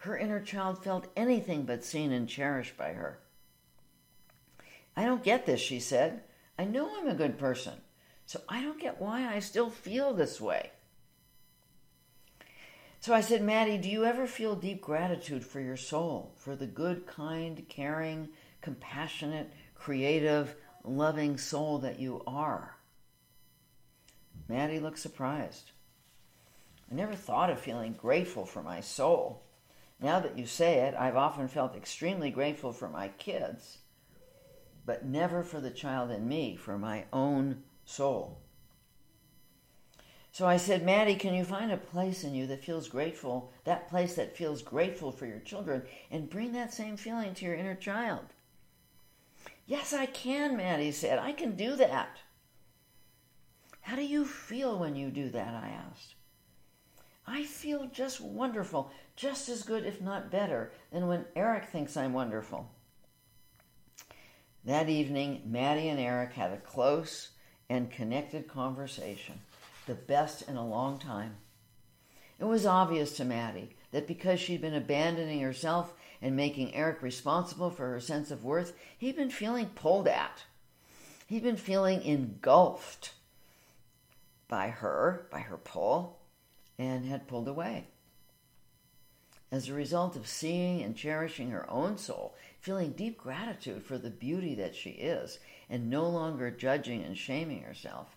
Her 0.00 0.18
inner 0.18 0.42
child 0.42 0.84
felt 0.84 1.08
anything 1.16 1.64
but 1.64 1.82
seen 1.82 2.12
and 2.12 2.28
cherished 2.28 2.76
by 2.76 2.92
her. 2.92 3.20
I 4.94 5.06
don't 5.06 5.24
get 5.24 5.46
this, 5.46 5.60
she 5.60 5.80
said. 5.80 6.24
I 6.58 6.64
know 6.64 6.90
I'm 6.98 7.08
a 7.08 7.14
good 7.14 7.38
person, 7.38 7.74
so 8.26 8.40
I 8.48 8.62
don't 8.62 8.80
get 8.80 9.00
why 9.00 9.32
I 9.32 9.38
still 9.38 9.70
feel 9.70 10.12
this 10.12 10.40
way. 10.40 10.72
So 13.00 13.14
I 13.14 13.20
said, 13.20 13.42
Maddie, 13.42 13.78
do 13.78 13.88
you 13.88 14.04
ever 14.04 14.26
feel 14.26 14.56
deep 14.56 14.80
gratitude 14.82 15.44
for 15.44 15.60
your 15.60 15.76
soul, 15.76 16.34
for 16.36 16.56
the 16.56 16.66
good, 16.66 17.06
kind, 17.06 17.64
caring, 17.68 18.30
compassionate, 18.60 19.52
creative, 19.74 20.56
loving 20.82 21.38
soul 21.38 21.78
that 21.78 22.00
you 22.00 22.22
are? 22.26 22.76
Maddie 24.48 24.80
looked 24.80 24.98
surprised. 24.98 25.70
I 26.90 26.94
never 26.94 27.14
thought 27.14 27.50
of 27.50 27.60
feeling 27.60 27.92
grateful 27.92 28.46
for 28.46 28.62
my 28.62 28.80
soul. 28.80 29.44
Now 30.00 30.18
that 30.20 30.38
you 30.38 30.46
say 30.46 30.80
it, 30.80 30.94
I've 30.94 31.16
often 31.16 31.46
felt 31.46 31.76
extremely 31.76 32.30
grateful 32.30 32.72
for 32.72 32.88
my 32.88 33.08
kids, 33.08 33.78
but 34.88 35.04
never 35.04 35.42
for 35.42 35.60
the 35.60 35.70
child 35.70 36.10
in 36.10 36.26
me, 36.26 36.56
for 36.56 36.78
my 36.78 37.04
own 37.12 37.62
soul. 37.84 38.38
So 40.32 40.46
I 40.46 40.56
said, 40.56 40.82
Maddie, 40.82 41.16
can 41.16 41.34
you 41.34 41.44
find 41.44 41.70
a 41.70 41.76
place 41.76 42.24
in 42.24 42.34
you 42.34 42.46
that 42.46 42.64
feels 42.64 42.88
grateful, 42.88 43.52
that 43.64 43.90
place 43.90 44.14
that 44.14 44.34
feels 44.34 44.62
grateful 44.62 45.12
for 45.12 45.26
your 45.26 45.40
children, 45.40 45.82
and 46.10 46.30
bring 46.30 46.52
that 46.52 46.72
same 46.72 46.96
feeling 46.96 47.34
to 47.34 47.44
your 47.44 47.54
inner 47.54 47.74
child? 47.74 48.24
Yes, 49.66 49.92
I 49.92 50.06
can, 50.06 50.56
Maddie 50.56 50.92
said. 50.92 51.18
I 51.18 51.32
can 51.32 51.54
do 51.54 51.76
that. 51.76 52.16
How 53.82 53.94
do 53.94 54.06
you 54.06 54.24
feel 54.24 54.78
when 54.78 54.96
you 54.96 55.10
do 55.10 55.28
that? 55.28 55.52
I 55.52 55.68
asked. 55.68 56.14
I 57.26 57.42
feel 57.42 57.90
just 57.92 58.22
wonderful, 58.22 58.90
just 59.16 59.50
as 59.50 59.64
good, 59.64 59.84
if 59.84 60.00
not 60.00 60.30
better, 60.30 60.72
than 60.90 61.08
when 61.08 61.26
Eric 61.36 61.66
thinks 61.66 61.94
I'm 61.94 62.14
wonderful. 62.14 62.70
That 64.64 64.88
evening, 64.88 65.42
Maddie 65.46 65.88
and 65.88 66.00
Eric 66.00 66.32
had 66.32 66.52
a 66.52 66.58
close 66.58 67.30
and 67.68 67.90
connected 67.90 68.48
conversation 68.48 69.40
the 69.86 69.94
best 69.94 70.42
in 70.42 70.56
a 70.56 70.66
long 70.66 70.98
time. 70.98 71.36
It 72.38 72.44
was 72.44 72.66
obvious 72.66 73.16
to 73.16 73.24
Maddie 73.24 73.74
that 73.90 74.06
because 74.06 74.38
she'd 74.38 74.60
been 74.60 74.74
abandoning 74.74 75.40
herself 75.40 75.94
and 76.20 76.36
making 76.36 76.74
Eric 76.74 77.02
responsible 77.02 77.70
for 77.70 77.90
her 77.90 78.00
sense 78.00 78.30
of 78.30 78.44
worth, 78.44 78.76
he'd 78.98 79.16
been 79.16 79.30
feeling 79.30 79.66
pulled 79.66 80.06
at. 80.06 80.44
He'd 81.26 81.42
been 81.42 81.56
feeling 81.56 82.02
engulfed 82.02 83.12
by 84.46 84.68
her, 84.68 85.26
by 85.30 85.40
her 85.40 85.56
pull, 85.56 86.18
and 86.78 87.04
had 87.04 87.26
pulled 87.26 87.48
away. 87.48 87.86
As 89.50 89.68
a 89.68 89.74
result 89.74 90.16
of 90.16 90.28
seeing 90.28 90.82
and 90.82 90.96
cherishing 90.96 91.50
her 91.50 91.68
own 91.70 91.96
soul, 91.96 92.34
feeling 92.60 92.92
deep 92.92 93.18
gratitude 93.18 93.82
for 93.82 93.98
the 93.98 94.10
beauty 94.10 94.54
that 94.56 94.74
she 94.74 94.90
is, 94.90 95.38
and 95.70 95.88
no 95.88 96.08
longer 96.08 96.50
judging 96.50 97.02
and 97.02 97.16
shaming 97.16 97.62
herself, 97.62 98.16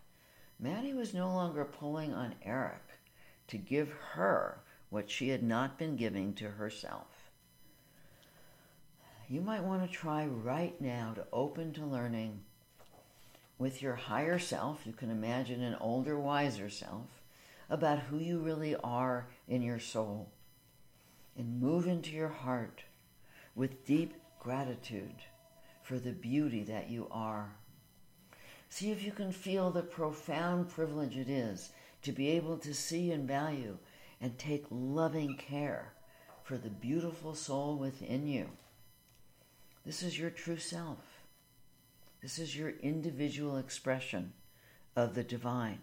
Maddie 0.59 0.93
was 0.93 1.13
no 1.13 1.27
longer 1.27 1.65
pulling 1.65 2.13
on 2.13 2.35
Eric 2.43 2.83
to 3.47 3.57
give 3.57 3.91
her 4.13 4.59
what 4.89 5.09
she 5.09 5.29
had 5.29 5.43
not 5.43 5.77
been 5.77 5.95
giving 5.95 6.33
to 6.33 6.49
herself. 6.49 7.07
You 9.27 9.41
might 9.41 9.63
want 9.63 9.81
to 9.83 9.91
try 9.91 10.25
right 10.25 10.79
now 10.81 11.13
to 11.15 11.25
open 11.31 11.71
to 11.73 11.85
learning 11.85 12.41
with 13.57 13.81
your 13.81 13.95
higher 13.95 14.37
self. 14.39 14.81
You 14.85 14.91
can 14.91 15.09
imagine 15.09 15.61
an 15.61 15.77
older, 15.79 16.19
wiser 16.19 16.69
self 16.69 17.21
about 17.69 17.99
who 17.99 18.17
you 18.17 18.39
really 18.39 18.75
are 18.83 19.27
in 19.47 19.61
your 19.61 19.79
soul 19.79 20.29
and 21.37 21.61
move 21.61 21.87
into 21.87 22.11
your 22.11 22.27
heart 22.27 22.83
with 23.55 23.85
deep 23.85 24.15
gratitude 24.41 25.23
for 25.83 25.99
the 25.99 26.11
beauty 26.11 26.63
that 26.63 26.89
you 26.89 27.07
are. 27.11 27.53
See 28.69 28.89
if 28.91 29.03
you 29.03 29.11
can 29.11 29.31
feel 29.31 29.69
the 29.69 29.83
profound 29.83 30.69
privilege 30.69 31.15
it 31.15 31.29
is 31.29 31.69
to 32.01 32.11
be 32.11 32.29
able 32.29 32.57
to 32.57 32.73
see 32.73 33.11
and 33.11 33.27
value 33.27 33.77
and 34.19 34.37
take 34.37 34.65
loving 34.71 35.37
care 35.37 35.93
for 36.43 36.57
the 36.57 36.69
beautiful 36.69 37.35
soul 37.35 37.75
within 37.77 38.25
you. 38.25 38.49
This 39.85 40.01
is 40.01 40.17
your 40.17 40.31
true 40.31 40.57
self. 40.57 41.21
This 42.21 42.39
is 42.39 42.57
your 42.57 42.69
individual 42.81 43.57
expression 43.57 44.33
of 44.95 45.13
the 45.13 45.23
divine, 45.23 45.81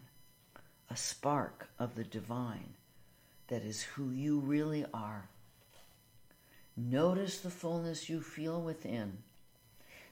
a 0.90 0.96
spark 0.96 1.68
of 1.78 1.94
the 1.94 2.04
divine 2.04 2.74
that 3.48 3.62
is 3.62 3.82
who 3.82 4.10
you 4.10 4.40
really 4.40 4.84
are. 4.92 5.28
Notice 6.80 7.40
the 7.40 7.50
fullness 7.50 8.08
you 8.08 8.20
feel 8.20 8.62
within 8.62 9.18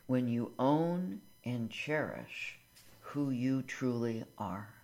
when 0.08 0.26
you 0.26 0.50
own 0.58 1.20
and 1.44 1.70
cherish 1.70 2.58
who 3.00 3.30
you 3.30 3.62
truly 3.62 4.24
are. 4.36 4.74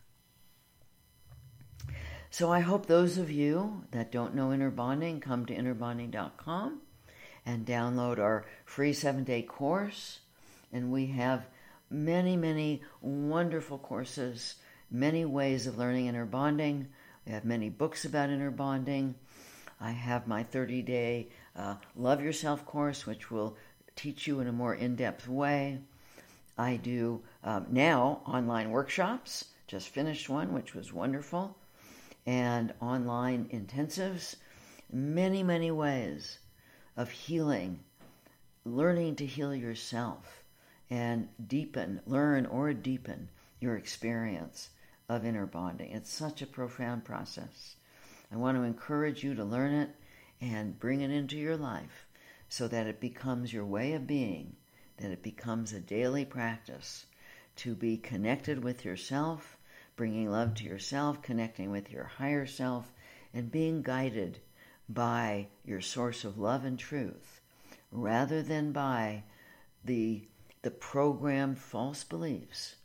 So 2.30 2.52
I 2.52 2.60
hope 2.60 2.86
those 2.86 3.18
of 3.18 3.32
you 3.32 3.82
that 3.90 4.12
don't 4.12 4.36
know 4.36 4.52
inner 4.52 4.70
bonding 4.70 5.18
come 5.18 5.44
to 5.46 5.56
innerbonding.com 5.56 6.82
and 7.44 7.66
download 7.66 8.20
our 8.20 8.46
free 8.64 8.92
seven 8.92 9.24
day 9.24 9.42
course. 9.42 10.20
And 10.72 10.92
we 10.92 11.06
have 11.06 11.48
many, 11.90 12.36
many 12.36 12.82
wonderful 13.00 13.78
courses, 13.78 14.54
many 14.88 15.24
ways 15.24 15.66
of 15.66 15.78
learning 15.78 16.06
inner 16.06 16.26
bonding. 16.26 16.86
We 17.26 17.32
have 17.32 17.44
many 17.44 17.70
books 17.70 18.04
about 18.04 18.30
inner 18.30 18.52
bonding. 18.52 19.16
I 19.80 19.90
have 19.90 20.28
my 20.28 20.44
30 20.44 20.82
day 20.82 21.28
uh, 21.56 21.76
Love 21.96 22.22
Yourself 22.22 22.64
course, 22.64 23.06
which 23.06 23.30
will 23.30 23.56
teach 23.96 24.26
you 24.26 24.40
in 24.40 24.46
a 24.46 24.52
more 24.52 24.74
in 24.74 24.96
depth 24.96 25.28
way. 25.28 25.78
I 26.56 26.76
do 26.76 27.22
um, 27.44 27.66
now 27.70 28.22
online 28.26 28.70
workshops, 28.70 29.46
just 29.66 29.88
finished 29.88 30.28
one, 30.28 30.52
which 30.52 30.74
was 30.74 30.92
wonderful, 30.92 31.56
and 32.26 32.72
online 32.80 33.48
intensives. 33.52 34.36
Many, 34.92 35.42
many 35.42 35.70
ways 35.70 36.38
of 36.96 37.10
healing, 37.10 37.80
learning 38.64 39.16
to 39.16 39.26
heal 39.26 39.54
yourself 39.54 40.42
and 40.90 41.28
deepen, 41.48 42.00
learn 42.06 42.44
or 42.46 42.74
deepen 42.74 43.28
your 43.60 43.76
experience 43.76 44.68
of 45.08 45.24
inner 45.24 45.46
bonding. 45.46 45.90
It's 45.92 46.12
such 46.12 46.42
a 46.42 46.46
profound 46.46 47.04
process. 47.04 47.76
I 48.30 48.36
want 48.36 48.56
to 48.58 48.62
encourage 48.62 49.24
you 49.24 49.34
to 49.34 49.44
learn 49.44 49.72
it 49.72 49.90
and 50.42 50.78
bring 50.78 51.00
it 51.00 51.10
into 51.10 51.38
your 51.38 51.56
life 51.56 52.06
so 52.48 52.68
that 52.68 52.86
it 52.86 53.00
becomes 53.00 53.52
your 53.52 53.64
way 53.64 53.94
of 53.94 54.06
being 54.06 54.56
that 55.02 55.10
it 55.10 55.22
becomes 55.22 55.72
a 55.72 55.80
daily 55.80 56.24
practice 56.24 57.06
to 57.56 57.74
be 57.74 57.96
connected 57.96 58.62
with 58.62 58.84
yourself, 58.84 59.58
bringing 59.96 60.30
love 60.30 60.54
to 60.54 60.64
yourself, 60.64 61.20
connecting 61.22 61.70
with 61.70 61.90
your 61.90 62.04
higher 62.04 62.46
self, 62.46 62.92
and 63.34 63.50
being 63.50 63.82
guided 63.82 64.38
by 64.88 65.46
your 65.64 65.80
source 65.80 66.24
of 66.24 66.38
love 66.38 66.64
and 66.64 66.78
truth 66.78 67.40
rather 67.90 68.42
than 68.42 68.72
by 68.72 69.22
the, 69.84 70.22
the 70.62 70.70
programmed 70.70 71.58
false 71.58 72.04
beliefs 72.04 72.76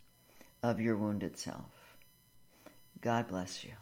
of 0.64 0.82
your 0.82 0.98
wounded 0.98 1.38
self. 1.38 1.98
God 3.02 3.28
bless 3.28 3.64
you. 3.64 3.74